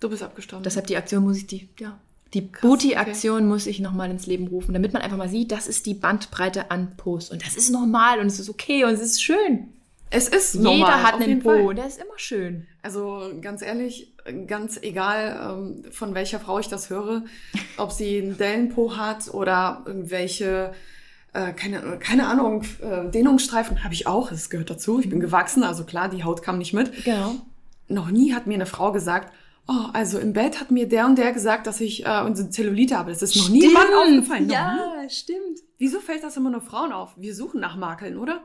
[0.01, 0.65] Du bist abgestorben.
[0.65, 1.99] Deshalb die Aktion muss ich die, ja.
[2.35, 5.87] Die Booty-Aktion muss ich nochmal ins Leben rufen, damit man einfach mal sieht, das ist
[5.87, 7.31] die Bandbreite an Posts.
[7.33, 9.69] Und das ist normal und es ist okay und es ist schön.
[10.11, 10.77] Es ist normal.
[10.79, 11.75] Jeder hat auf einen jeden Po Fall.
[11.75, 12.67] der ist immer schön.
[12.83, 14.13] Also ganz ehrlich,
[14.47, 17.25] ganz egal, ähm, von welcher Frau ich das höre,
[17.77, 20.73] ob sie einen Dellenpo hat oder irgendwelche,
[21.33, 24.99] äh, keine, keine Ahnung, äh, Dehnungsstreifen, habe ich auch, das gehört dazu.
[25.01, 27.05] Ich bin gewachsen, also klar, die Haut kam nicht mit.
[27.05, 27.37] Genau.
[27.89, 29.33] Noch nie hat mir eine Frau gesagt,
[29.69, 32.97] oh, also im Bett hat mir der und der gesagt, dass ich äh, unsere Zellulite
[32.99, 33.11] habe.
[33.11, 34.47] Das ist noch nie jemand aufgefallen.
[34.47, 34.53] Noch nie.
[34.55, 35.61] Ja, stimmt.
[35.79, 37.13] Wieso fällt das immer nur Frauen auf?
[37.17, 38.43] Wir suchen nach Makeln, oder?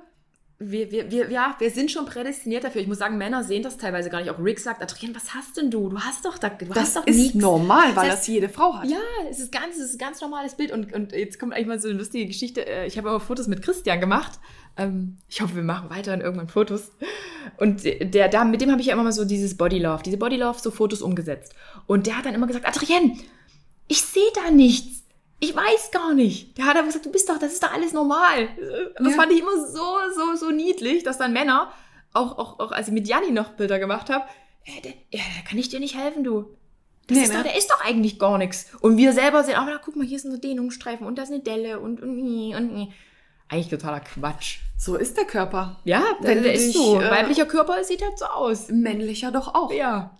[0.58, 2.80] Wir, wir, wir, ja, wir sind schon prädestiniert dafür.
[2.82, 4.30] Ich muss sagen, Männer sehen das teilweise gar nicht.
[4.30, 5.89] Auch Rick sagt, Adrian, was hast denn du?
[5.89, 7.36] Du hast doch da, du Das hast doch ist nichts.
[7.36, 8.89] normal, weil Das heißt- das jede Frau hat.
[8.89, 8.97] Ja,
[9.30, 10.72] es ist ganz, es ist ein ganz normales Bild.
[10.72, 12.66] Und, und jetzt kommt eigentlich mal so eine lustige Geschichte.
[12.66, 14.39] Äh, Ich habe immer Fotos mit Christian gemacht.
[14.78, 16.91] Ähm, Ich hoffe, wir machen weiterhin irgendwann Fotos.
[17.58, 20.18] Und der, da, mit dem habe ich ja immer mal so dieses Body Love, diese
[20.18, 21.53] Body Love, so Fotos umgesetzt.
[21.86, 23.18] Und der hat dann immer gesagt, Adrienne,
[23.89, 25.03] ich sehe da nichts.
[25.40, 26.58] Ich weiß gar nicht.
[26.58, 28.48] Der hat aber gesagt, du bist doch, das ist doch alles normal.
[28.98, 29.14] Das Ja.
[29.20, 31.72] fand ich immer so, so, so niedlich, dass dann Männer,
[32.14, 34.26] auch, auch, auch als ich mit Janni noch Bilder gemacht habe,
[34.66, 36.56] äh, der, ja, da kann ich dir nicht helfen, du.
[37.08, 37.36] Das Nee, ist ne?
[37.38, 38.68] doch, der ist doch eigentlich gar nichts.
[38.82, 41.42] Und wir selber sehen, aber guck mal, hier ist ein Dehnungsstreifen und da ist eine
[41.42, 42.94] Delle und und und, und.
[43.48, 44.60] Eigentlich totaler Quatsch.
[44.78, 45.80] So ist der Körper.
[45.84, 47.00] Ja, der, der ist so.
[47.00, 48.70] äh, Weiblicher Körper sieht halt so aus.
[48.70, 49.72] Männlicher doch auch.
[49.72, 50.18] Ja.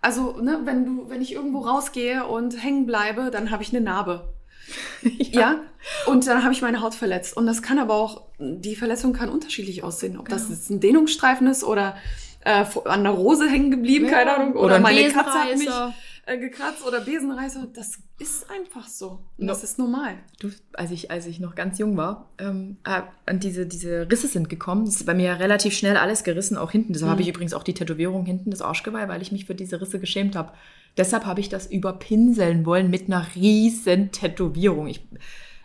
[0.00, 3.82] Also, ne, wenn du, wenn ich irgendwo rausgehe und hängen bleibe, dann habe ich eine
[3.82, 4.31] Narbe.
[5.32, 5.60] Ja.
[6.06, 7.36] Und dann habe ich meine Haut verletzt.
[7.36, 10.16] Und das kann aber auch, die Verletzung kann unterschiedlich aussehen.
[10.18, 10.54] Ob das Genau.
[10.54, 11.96] jetzt ein Dehnungsstreifen ist oder
[12.44, 14.52] äh, an der Rose hängen geblieben, keine Ahnung.
[14.54, 15.68] Oder, Oder ein meine Katze hat mich
[16.26, 17.66] äh, gekratzt oder Besenreißer.
[17.74, 19.18] Das ist einfach so.
[19.38, 19.52] Und No.
[19.52, 20.14] das ist normal.
[20.40, 24.28] Du, als ich, als ich noch ganz jung war, ähm, äh, und diese, diese Risse
[24.28, 24.84] sind gekommen.
[24.86, 26.92] Es ist bei mir relativ schnell alles gerissen, auch hinten.
[26.92, 27.12] Deshalb Mhm.
[27.14, 29.98] habe ich übrigens auch die Tätowierung hinten, das Arschgeweih, weil ich mich für diese Risse
[29.98, 30.52] geschämt habe.
[30.96, 34.88] Deshalb habe ich das überpinseln wollen mit einer riesen Tätowierung.
[34.88, 35.06] Ich,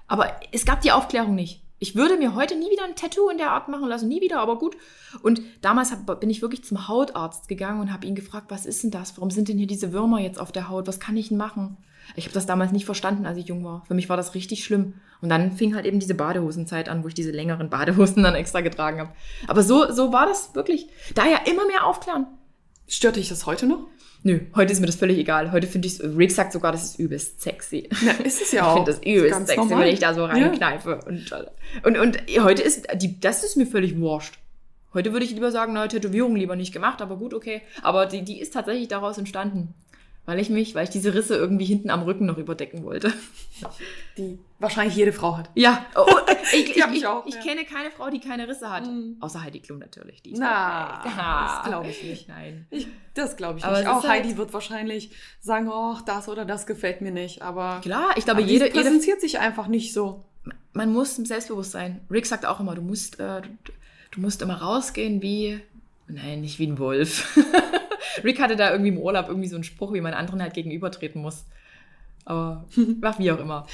[0.08, 1.62] aber es gab die Aufklärung nicht.
[1.80, 4.40] Ich würde mir heute nie wieder ein Tattoo in der Art machen lassen, nie wieder,
[4.40, 4.76] aber gut.
[5.22, 8.82] Und damals hab, bin ich wirklich zum Hautarzt gegangen und habe ihn gefragt, was ist
[8.84, 9.16] denn das?
[9.18, 10.88] Warum sind denn hier diese Würmer jetzt auf der Haut?
[10.88, 11.78] Was kann ich denn machen?
[12.16, 13.84] Ich habe das damals nicht verstanden, als ich jung war.
[13.86, 14.96] Für mich war das richtig schlimm.
[15.22, 18.62] Und dann fing halt eben diese Badehosenzeit an, wo ich diese längeren Badehosen dann extra
[18.62, 19.12] getragen habe.
[19.48, 20.88] Aber so, so war das wirklich.
[21.14, 22.26] Daher immer mehr aufklären.
[22.88, 23.86] Stört dich das heute noch?
[24.24, 25.52] Nö, heute ist mir das völlig egal.
[25.52, 27.88] Heute finde ich Rick sagt sogar, das ist übelst sexy.
[28.04, 28.74] Na, ist es ja Ich auch.
[28.76, 29.86] finde das übelst Ganz sexy, normal.
[29.86, 30.28] wenn ich da so Ja.
[30.28, 31.00] reinkneife.
[31.06, 31.32] Und,
[31.84, 34.40] und, und heute ist, die, das ist mir völlig wurscht.
[34.94, 37.62] Heute würde ich lieber sagen, na, Tätowierung lieber nicht gemacht, aber gut, okay.
[37.84, 39.74] Aber die, die ist tatsächlich daraus entstanden.
[40.28, 43.14] Weil ich mich, weil ich diese Risse irgendwie hinten am Rücken noch überdecken wollte.
[44.18, 45.50] Die wahrscheinlich jede Frau hat.
[45.56, 46.06] Ja, oh,
[46.52, 47.42] ich, ich, ich, ich auch, ich ja.
[47.42, 48.86] kenne keine Frau, die keine Risse hat.
[48.86, 49.16] Mhm.
[49.22, 50.22] Außer Heidi Klum natürlich.
[50.22, 51.18] Die Na, perfekt.
[51.18, 52.28] das glaube ich nicht.
[52.28, 52.68] Nein.
[53.14, 53.88] Das glaube ich Aber nicht.
[53.88, 57.42] Auch halt- Heidi wird wahrscheinlich sagen, oh, das oder das gefällt mir nicht.
[57.42, 60.26] Aber, Klar, ich glaube, aber jede, die jede präsentiert sich einfach nicht so.
[60.74, 62.02] man muss selbstbewusst sein.
[62.12, 63.50] Rick sagt auch immer, du musst, äh, du,
[64.12, 65.62] du musst immer rausgehen wie,
[66.10, 67.38] nein, nicht wie ein Wolf.
[68.24, 71.22] Rick hatte da irgendwie im Urlaub irgendwie so einen Spruch, wie man anderen halt gegenübertreten
[71.22, 71.46] muss.
[72.26, 72.66] Aber
[73.02, 73.66] ach, wie auch immer.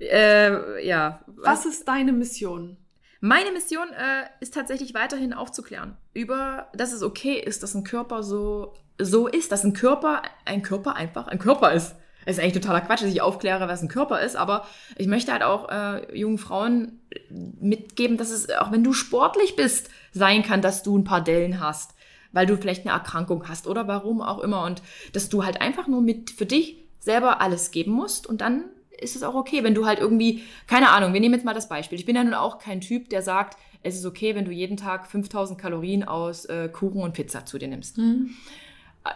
[0.00, 1.20] Äh, ja.
[1.26, 2.76] Was ist deine Mission?
[3.20, 8.22] Meine Mission äh, ist tatsächlich weiterhin aufzuklären über, dass es okay ist, dass ein Körper
[8.22, 11.96] so, so ist, dass ein Körper, ein Körper einfach ein Körper ist.
[12.26, 14.66] Es ist eigentlich totaler Quatsch, dass ich aufkläre, was ein Körper ist, aber
[14.96, 19.90] ich möchte halt auch äh, jungen Frauen mitgeben, dass es, auch wenn du sportlich bist,
[20.12, 21.95] sein kann, dass du ein paar Dellen hast,
[22.36, 24.82] weil du vielleicht eine Erkrankung hast oder warum auch immer und
[25.14, 28.66] dass du halt einfach nur mit für dich selber alles geben musst und dann
[29.00, 31.68] ist es auch okay, wenn du halt irgendwie, keine Ahnung, wir nehmen jetzt mal das
[31.68, 31.98] Beispiel.
[31.98, 34.76] Ich bin ja nun auch kein Typ, der sagt, es ist okay, wenn du jeden
[34.76, 37.98] Tag 5000 Kalorien aus äh, Kuchen und Pizza zu dir nimmst.
[37.98, 38.30] Mhm.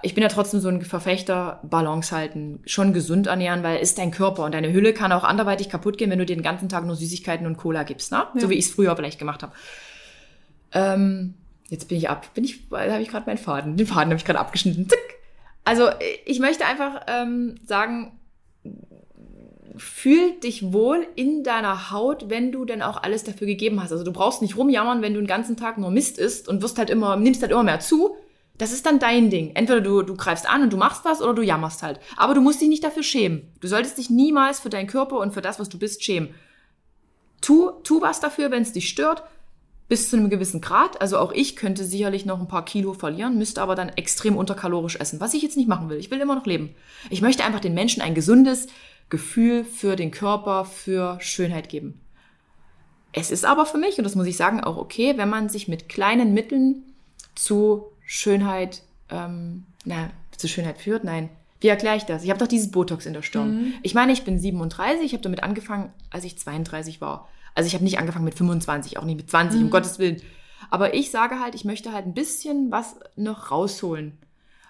[0.03, 4.13] Ich bin ja trotzdem so ein Verfechter, Balance halten, schon gesund ernähren, weil ist dein
[4.13, 6.87] Körper und deine Hülle kann auch anderweitig kaputt gehen, wenn du dir den ganzen Tag
[6.87, 8.27] nur Süßigkeiten und Cola gibst, ne?
[8.35, 8.41] Ja.
[8.41, 9.53] So wie ich es früher vielleicht gemacht habe.
[10.73, 11.35] Ähm,
[11.71, 14.25] jetzt bin ich ab, bin ich, habe ich gerade meinen Faden, den Faden habe ich
[14.25, 14.89] gerade abgeschnitten.
[14.89, 14.99] Zick.
[15.65, 15.89] Also
[16.27, 18.19] ich möchte einfach ähm, sagen,
[19.77, 23.93] fühl dich wohl in deiner Haut, wenn du denn auch alles dafür gegeben hast.
[23.93, 26.79] Also du brauchst nicht rumjammern, wenn du den ganzen Tag nur Mist isst und wirst
[26.79, 28.17] halt immer, nimmst halt immer mehr zu.
[28.59, 29.53] Das ist dann dein Ding.
[29.55, 31.99] Entweder du, du greifst an und du machst was oder du jammerst halt.
[32.17, 33.49] Aber du musst dich nicht dafür schämen.
[33.61, 36.35] Du solltest dich niemals für deinen Körper und für das, was du bist, schämen.
[37.41, 39.23] Tu, tu was dafür, wenn es dich stört,
[39.91, 41.01] bis zu einem gewissen Grad.
[41.01, 44.95] Also auch ich könnte sicherlich noch ein paar Kilo verlieren, müsste aber dann extrem unterkalorisch
[44.95, 45.99] essen, was ich jetzt nicht machen will.
[45.99, 46.71] Ich will immer noch leben.
[47.11, 48.69] Ich möchte einfach den Menschen ein gesundes
[49.09, 52.01] Gefühl für den Körper, für Schönheit geben.
[53.13, 55.67] Es ist aber für mich, und das muss ich sagen, auch okay, wenn man sich
[55.67, 56.85] mit kleinen Mitteln
[57.35, 61.03] zu Schönheit, ähm, na, zu Schönheit führt.
[61.03, 61.31] Nein,
[61.61, 62.23] wie erkläre ich das?
[62.23, 63.75] Ich habe doch dieses Botox in der Stirn.
[63.83, 67.29] Ich meine, ich bin 37, ich habe damit angefangen, als ich 32 war.
[67.55, 70.23] Also ich habe nicht angefangen mit 25, auch nicht mit 20, um Gottes Willen.
[70.71, 74.19] Aber ich sage halt, ich möchte halt ein bisschen was noch rausholen.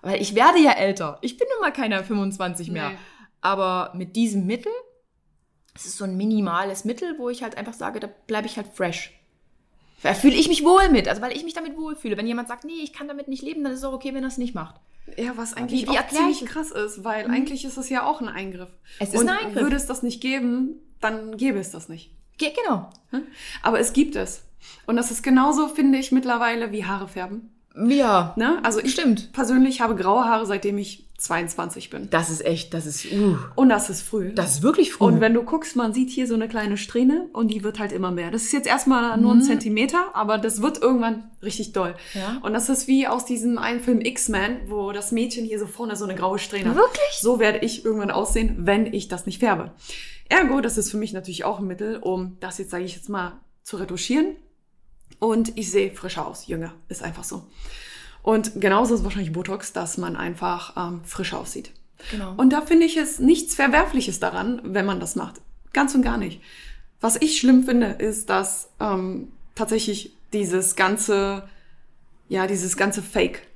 [0.02, 1.18] Weil ich werde ja älter.
[1.20, 2.90] Ich bin nun mal keine 25 mehr.
[2.90, 2.96] Nee.
[3.42, 4.72] Aber mit diesem Mittel,
[5.74, 8.66] es ist so ein minimales Mittel, wo ich halt einfach sage, da bleibe ich halt
[8.68, 9.12] fresh.
[10.02, 12.16] Da fühle ich mich wohl mit, also weil ich mich damit wohlfühle.
[12.16, 14.24] Wenn jemand sagt, nee, ich kann damit nicht leben, dann ist es auch okay, wenn
[14.24, 14.76] er es nicht macht.
[15.18, 16.52] Ja, was eigentlich Wie- wie auch ziemlich ich- Mhm.
[16.52, 18.70] krass ist, weil eigentlich ist es ja auch ein Eingriff.
[18.98, 19.62] Es ist Und ein Eingriff.
[19.62, 22.14] würde es das nicht geben, dann gäbe es das nicht.
[22.40, 22.88] Ge genau.
[23.62, 24.42] Aber es gibt es.
[24.86, 27.50] Und das ist genauso, finde ich, mittlerweile wie Haare färben.
[27.86, 28.58] Ja, Ne?
[28.62, 29.32] Also ich Stimmt.
[29.32, 32.08] persönlich habe graue Haare, seitdem ich 22 bin.
[32.10, 34.32] das ist echt, das ist, uh, Und das ist früh.
[34.32, 35.04] das ist wirklich früh.
[35.04, 37.92] und wenn du guckst, man sieht hier so eine kleine Strähne und die wird halt
[37.92, 38.30] immer mehr.
[38.30, 41.94] Das ist jetzt erstmal nur ein Zentimeter, aber das wird irgendwann richtig doll.
[42.14, 42.20] Mhm.
[42.20, 42.38] Ja.
[42.42, 45.94] Und das ist wie aus diesem einen Film X-Men, wo das Mädchen hier so vorne
[45.94, 46.76] so eine graue Strähne hat.
[46.76, 47.18] Wirklich?
[47.20, 49.72] So werde ich irgendwann aussehen, wenn ich das nicht färbe.
[50.30, 53.10] Ergo, das ist für mich natürlich auch ein Mittel, um das jetzt, sage ich jetzt
[53.10, 54.36] mal, zu retuschieren.
[55.18, 56.72] Und ich sehe frischer aus, jünger.
[56.88, 57.44] Ist einfach so.
[58.22, 61.72] Und genauso ist wahrscheinlich Botox, dass man einfach ähm, frischer aussieht.
[62.10, 62.34] genau.
[62.36, 65.40] Und da finde ich es nichts Verwerfliches daran, wenn man das macht.
[65.72, 66.40] Ganz und gar nicht.
[67.00, 71.48] Was ich schlimm finde, ist, dass ähm, tatsächlich dieses ganze,
[72.28, 73.46] ja, dieses ganze Fake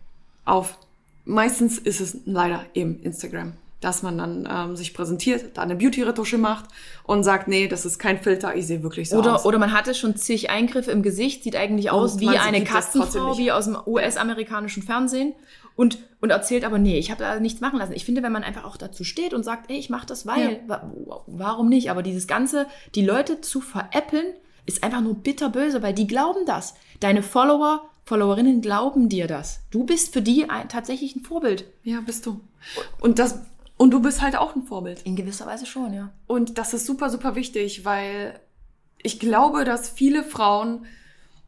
[0.45, 0.79] auf,
[1.25, 6.39] meistens ist es leider eben Instagram, dass man dann ähm, sich präsentiert, da eine Beauty-Retusche
[6.39, 6.67] macht
[7.03, 9.45] und sagt, nee, das ist kein Filter, ich sehe wirklich so Oder, aus.
[9.45, 12.73] oder man hatte schon zig Eingriffe im Gesicht, sieht eigentlich aus wie man eine nicht.
[12.73, 15.35] wie aus dem US-amerikanischen Fernsehen
[15.77, 17.93] und, und erzählt aber, nee, ich habe da nichts machen lassen.
[17.93, 20.61] Ich finde, wenn man einfach auch dazu steht und sagt, ey, ich mache das, weil,
[20.67, 20.91] wa
[21.27, 21.91] warum nicht?
[21.91, 24.27] Aber dieses Ganze, die Leute zu veräppeln,
[24.67, 26.75] ist einfach nur bitterböse, weil die glauben das.
[27.01, 29.61] Deine Follower, Followerinnen glauben dir das.
[29.71, 31.65] Du bist für die ein, tatsächlich ein Vorbild.
[31.83, 32.41] Ja, bist du.
[33.01, 33.41] Und das,
[33.77, 35.03] und du bist halt auch ein Vorbild.
[35.03, 36.11] In gewisser Weise schon, ja.
[36.27, 38.39] Und das ist super, super wichtig, weil
[39.03, 40.87] ich glaube, dass viele Frauen,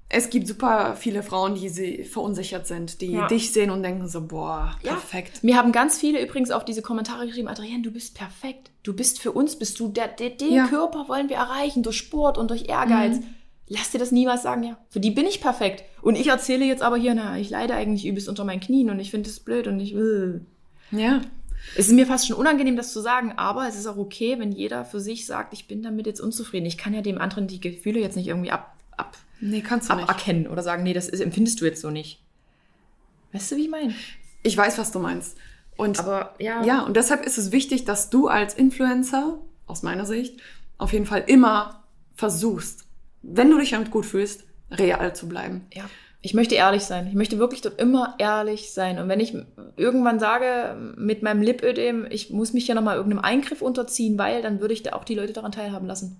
[0.08, 3.26] es gibt super viele Frauen, die sie verunsichert sind, die Ja.
[3.28, 4.92] dich sehen und denken so, boah, Ja.
[4.92, 5.42] perfekt.
[5.42, 8.70] Mir haben ganz viele übrigens auf diese Kommentare geschrieben, Adrienne, du bist perfekt.
[8.82, 10.64] Du bist für uns, bist du der, der den Ja.
[10.66, 10.68] Mhm.
[10.68, 13.18] Körper wollen wir erreichen durch Sport und durch Ehrgeiz.
[13.68, 14.78] Lass dir das niemals sagen, ja.
[14.90, 15.82] Für die bin ich perfekt.
[16.02, 19.00] Und ich erzähle jetzt aber hier, na, ich leide eigentlich übelst unter meinen Knien und
[19.00, 20.46] ich finde es blöd und ich will.
[20.92, 21.20] Ja.
[21.76, 24.52] Es ist mir fast schon unangenehm, das zu sagen, aber es ist auch okay, wenn
[24.52, 26.66] jeder für sich sagt, ich bin damit jetzt unzufrieden.
[26.66, 29.94] Ich kann ja dem anderen die Gefühle jetzt nicht irgendwie ab, ab, Nee, kannst du
[29.94, 30.08] nicht.
[30.08, 32.22] aberkennen oder sagen, nee, das ist, empfindest du jetzt so nicht.
[33.32, 33.94] Weißt du, wie ich meine?
[34.42, 35.36] Ich weiß, was du meinst.
[35.76, 36.64] Und Aber ja.
[36.64, 40.40] ja, und deshalb ist es wichtig, dass du als Influencer, aus meiner Sicht,
[40.78, 41.82] auf jeden Fall immer
[42.14, 42.84] versuchst,
[43.22, 45.66] wenn du dich damit gut fühlst, real zu bleiben.
[45.74, 45.84] Ja.
[46.26, 47.06] Ich möchte ehrlich sein.
[47.06, 48.98] Ich möchte wirklich dort immer ehrlich sein.
[48.98, 49.32] Und wenn ich
[49.76, 54.60] irgendwann sage, mit meinem Lipödem, ich muss mich ja nochmal irgendeinem Eingriff unterziehen, weil, dann
[54.60, 56.16] würde ich da auch die Leute daran teilhaben lassen.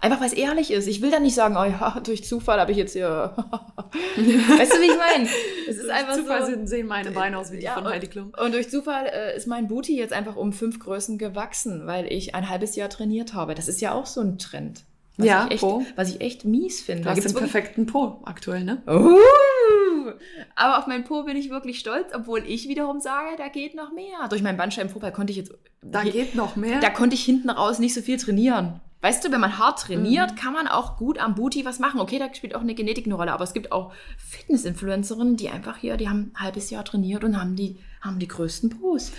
[0.00, 0.86] Einfach weil es ehrlich ist.
[0.88, 3.34] Ich will dann nicht sagen, oh ja, durch Zufall habe ich jetzt hier.
[4.16, 5.28] weißt du, wie ich meine?
[5.68, 6.66] Es ist einfach Zufall so.
[6.66, 8.32] sehen- meine Beine aus wie die Ja, von und- Heidi Klum.
[8.42, 12.34] Und durch Zufall äh, ist mein Booty jetzt einfach um fünf Größen gewachsen, weil ich
[12.34, 13.54] ein halbes Jahr trainiert habe.
[13.54, 14.84] Das ist ja auch so ein Trend.
[15.20, 15.84] Was Ja, ich echt, Po.
[15.96, 17.02] was ich echt mies finde.
[17.02, 18.82] Du Da hast den perfekten Po aktuell, ne?
[18.88, 20.12] Uh,
[20.56, 23.92] aber auf meinen Po bin ich wirklich stolz, obwohl ich wiederum sage, da geht noch
[23.92, 24.28] mehr.
[24.28, 25.52] Durch meinen Bandscheibenvorfall konnte ich jetzt,
[25.82, 26.80] Da geht noch mehr.
[26.80, 28.80] da konnte ich hinten raus nicht so viel trainieren.
[29.02, 32.00] Weißt du, wenn man hart trainiert, kann man auch gut am Booty was machen.
[32.00, 35.78] Okay, da spielt auch eine Genetik eine Rolle, aber es gibt auch Fitness-Influencerinnen, die einfach
[35.78, 39.12] hier, die haben ein halbes Jahr trainiert und haben die, haben die größten Pos.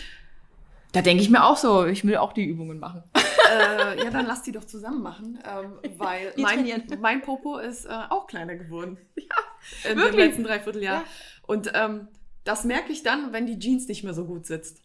[0.91, 3.03] Da denke ich mir auch so, ich will auch die Übungen machen.
[3.15, 6.65] äh, ja, dann lass die doch zusammen machen, ähm, weil mein,
[6.99, 8.97] mein Popo ist äh, auch kleiner geworden.
[9.83, 10.15] Ja, in wirklich?
[10.15, 11.01] dem letzten Dreivierteljahr.
[11.01, 11.03] Ja.
[11.45, 12.07] Und ähm,
[12.43, 14.81] das merke ich dann, wenn die Jeans nicht mehr so gut sitzt.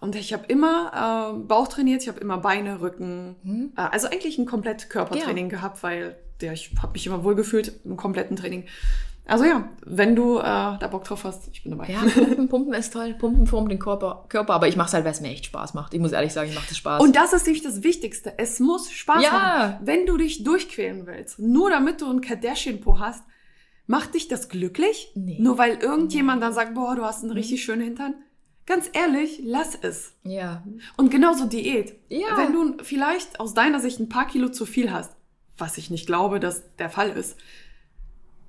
[0.00, 3.72] Und ich habe immer ähm, Bauch trainiert, ich habe immer Beine, Rücken, Hm?
[3.76, 7.72] äh, also eigentlich ein komplett Körpertraining gehabt, weil der, ich habe mich immer wohl gefühlt
[7.84, 8.64] im kompletten Training.
[9.28, 11.88] Also ja, wenn du äh, da Bock drauf hast, ich bin dabei.
[11.92, 13.14] Ja, Pumpen, Pumpen ist toll.
[13.18, 15.74] Pumpen formt den Körper, Körper aber ich mache es halt, weil es mir echt Spaß
[15.74, 15.94] macht.
[15.94, 17.02] Ich muss ehrlich sagen, ich mache das Spaß.
[17.02, 18.34] Und das ist nämlich das Wichtigste.
[18.38, 19.32] Es muss Spaß Ja.
[19.32, 19.76] machen.
[19.82, 23.24] Wenn du dich durchquälen willst, nur damit du ein Kardashian-Po hast,
[23.88, 25.10] macht dich das glücklich?
[25.16, 25.38] Nee.
[25.40, 28.14] Nur weil irgendjemand dann sagt, boah, du hast einen richtig schönen Hintern?
[28.64, 30.12] Ganz ehrlich, lass es.
[30.24, 30.62] ja.
[30.96, 31.94] Und genauso Diät.
[32.08, 32.36] Ja.
[32.36, 35.12] Wenn du vielleicht aus deiner Sicht ein paar Kilo zu viel hast,
[35.58, 37.36] was ich nicht glaube, dass der Fall ist,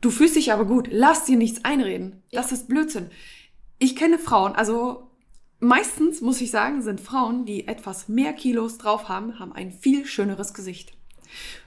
[0.02, 2.24] du fühlst dich aber gut, lass dir nichts einreden.
[2.32, 3.10] Das ist Blödsinn.
[3.80, 5.10] Ich kenne Frauen, also
[5.60, 10.06] meistens muss ich sagen, sind Frauen, die etwas mehr Kilos drauf haben, haben ein viel
[10.06, 10.94] schöneres Gesicht.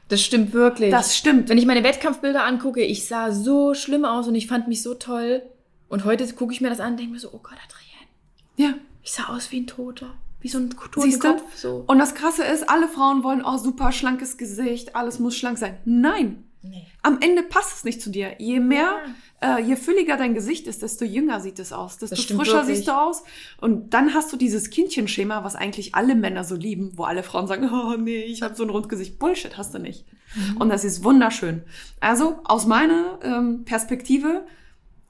[0.08, 0.90] Das stimmt wirklich.
[0.90, 1.48] Das stimmt.
[1.48, 4.94] Wenn ich meine Wettkampfbilder angucke, ich sah so schlimm aus und ich fand mich so
[4.94, 5.42] toll.
[5.88, 8.08] Und heute gucke ich mir das an und denke mir so, oh Gott, Adrienne,
[8.56, 8.74] Ja.
[9.02, 10.14] ich sah aus wie ein Toter.
[10.40, 10.76] Wie so ein du?
[10.76, 11.54] Totenkopf.
[11.54, 11.84] So.
[11.86, 15.76] Und das Krasse ist, alle Frauen wollen, oh, super schlankes Gesicht, alles muss schlank sein.
[15.84, 16.44] Nein.
[16.62, 16.86] Nee.
[17.02, 18.34] Am Ende passt es nicht zu dir.
[18.38, 18.98] Je mehr,
[19.40, 22.76] äh, je fülliger dein Gesicht ist, desto jünger sieht es aus, desto frischer wirklich.
[22.76, 23.22] siehst du aus.
[23.60, 27.46] Und dann hast du dieses Kindchenschema, was eigentlich alle Männer so lieben, wo alle Frauen
[27.46, 29.18] sagen, oh nee, ich habe so ein Rundgesicht.
[29.18, 30.04] Bullshit hast du nicht.
[30.34, 30.58] Mhm.
[30.58, 31.62] Und das ist wunderschön.
[32.00, 34.46] Also aus meiner ähm, Perspektive,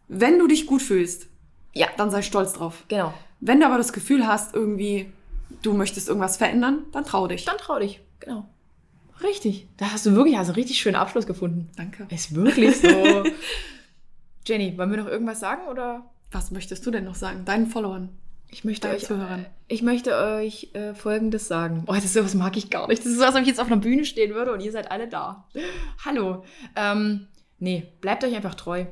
[0.09, 1.26] wenn du dich gut fühlst,
[1.72, 2.84] Ja, dann sei stolz drauf.
[2.88, 3.12] genau.
[3.40, 5.11] Wenn du aber das Gefühl hast, irgendwie,
[5.62, 7.46] du möchtest irgendwas verändern, dann trau dich.
[7.46, 8.01] Dann trau dich.
[8.20, 8.46] Genau.
[9.22, 9.68] Richtig.
[9.76, 11.70] Da hast du wirklich also richtig schönen Abschluss gefunden.
[11.76, 12.06] Danke.
[12.10, 12.88] Ist wirklich so.
[14.46, 16.10] Jenny, wollen wir noch irgendwas sagen oder?
[16.30, 17.44] Was möchtest du denn noch sagen?
[17.44, 18.10] Deinen Followern?
[18.52, 19.46] Ich möchte euch, Zuhörern.
[19.68, 21.84] ich möchte euch äh, Folgendes sagen.
[21.86, 23.00] Oh, das ist sowas mag ich gar nicht.
[23.00, 24.90] Das ist so, als ob ich jetzt auf einer Bühne stehen würde und ihr seid
[24.90, 25.48] alle da.
[26.04, 26.44] Hallo.
[26.74, 28.86] Ähm, nee, bleibt euch einfach treu.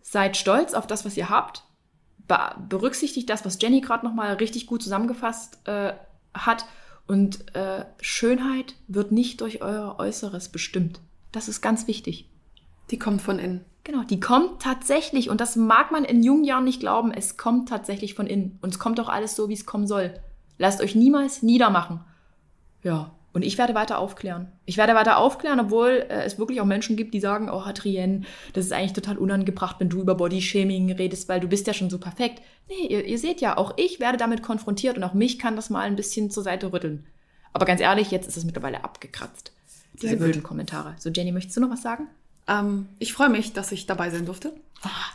[0.00, 1.62] Seid stolz auf das, was ihr habt.
[2.26, 5.92] Be berücksichtigt das, was Jenny gerade nochmal richtig gut zusammengefasst äh,
[6.32, 6.64] hat.
[7.06, 11.00] Und äh, Schönheit wird nicht durch euer Äußeres bestimmt.
[11.32, 12.28] Das ist ganz wichtig.
[12.90, 13.64] Die kommt von innen.
[13.84, 17.68] Genau, die kommt tatsächlich, und das mag man in jungen Jahren nicht glauben, es kommt
[17.68, 18.58] tatsächlich von innen.
[18.62, 20.14] Und es kommt auch alles so, wie es kommen soll.
[20.56, 22.00] Lasst euch niemals niedermachen.
[22.82, 24.50] Ja, und ich werde weiter aufklären.
[24.64, 28.22] Ich werde weiter aufklären, obwohl äh, es wirklich auch Menschen gibt, die sagen, oh, Adrienne,
[28.52, 31.90] das ist eigentlich total unangebracht, wenn du über Bodyshaming redest, weil du bist ja schon
[31.90, 32.40] so perfekt.
[32.68, 35.68] Nee, ihr, ihr seht ja, auch ich werde damit konfrontiert und auch mich kann das
[35.68, 37.06] mal ein bisschen zur Seite rütteln.
[37.52, 39.52] Aber ganz ehrlich, jetzt ist es mittlerweile abgekratzt.
[40.00, 40.94] Diese blöden Kommentare.
[40.98, 42.08] So, Jenny, möchtest du noch was sagen?
[42.48, 44.52] Ähm, ich freue mich, dass ich dabei sein durfte.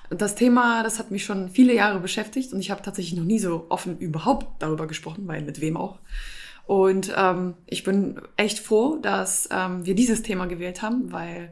[0.10, 3.40] Das Thema, das hat mich schon viele Jahre beschäftigt und ich habe tatsächlich noch nie
[3.40, 6.00] so offen überhaupt darüber gesprochen, weil mit wem auch.
[6.70, 11.52] Und ähm, ich bin echt froh, dass ähm, wir dieses Thema gewählt haben, weil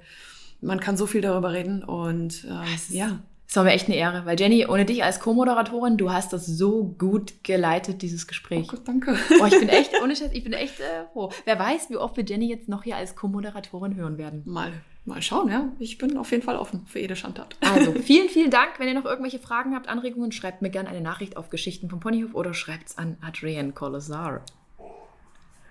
[0.61, 3.87] man kann so viel darüber reden und ähm, Es ist- ja, Es war mir echt
[3.87, 8.25] eine Ehre, weil Jenny, ohne dich als Co-Moderatorin, du hast das so gut geleitet, dieses
[8.25, 8.67] oh Gespräch.
[8.67, 9.17] Gott, danke.
[9.41, 11.31] Oh, ich bin echt, ohne Scheiß, ich bin echt äh, froh.
[11.45, 14.43] Wer weiß, wie oft wir Jenny jetzt noch hier als Co-Moderatorin hören werden.
[14.45, 14.71] Mal,
[15.05, 15.69] mal schauen, ja.
[15.79, 17.55] Ich bin auf jeden Fall offen für jede Schandtat.
[17.61, 18.73] Also, vielen, vielen Dank.
[18.77, 21.99] Wenn ihr noch irgendwelche Fragen habt, Anregungen, schreibt mir gerne eine Nachricht auf Geschichten vom
[22.01, 24.43] Ponyhof oder schreibt's an Adrienne Colazar.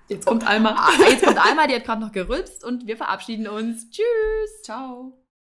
[0.09, 0.71] Jetzt kommt Alma.
[0.79, 3.91] Ah, jetzt kommt Alma, die hat gerade noch gerülpst und wir verabschieden uns.
[3.91, 4.63] Tschüss.
[4.63, 5.26] Ciao.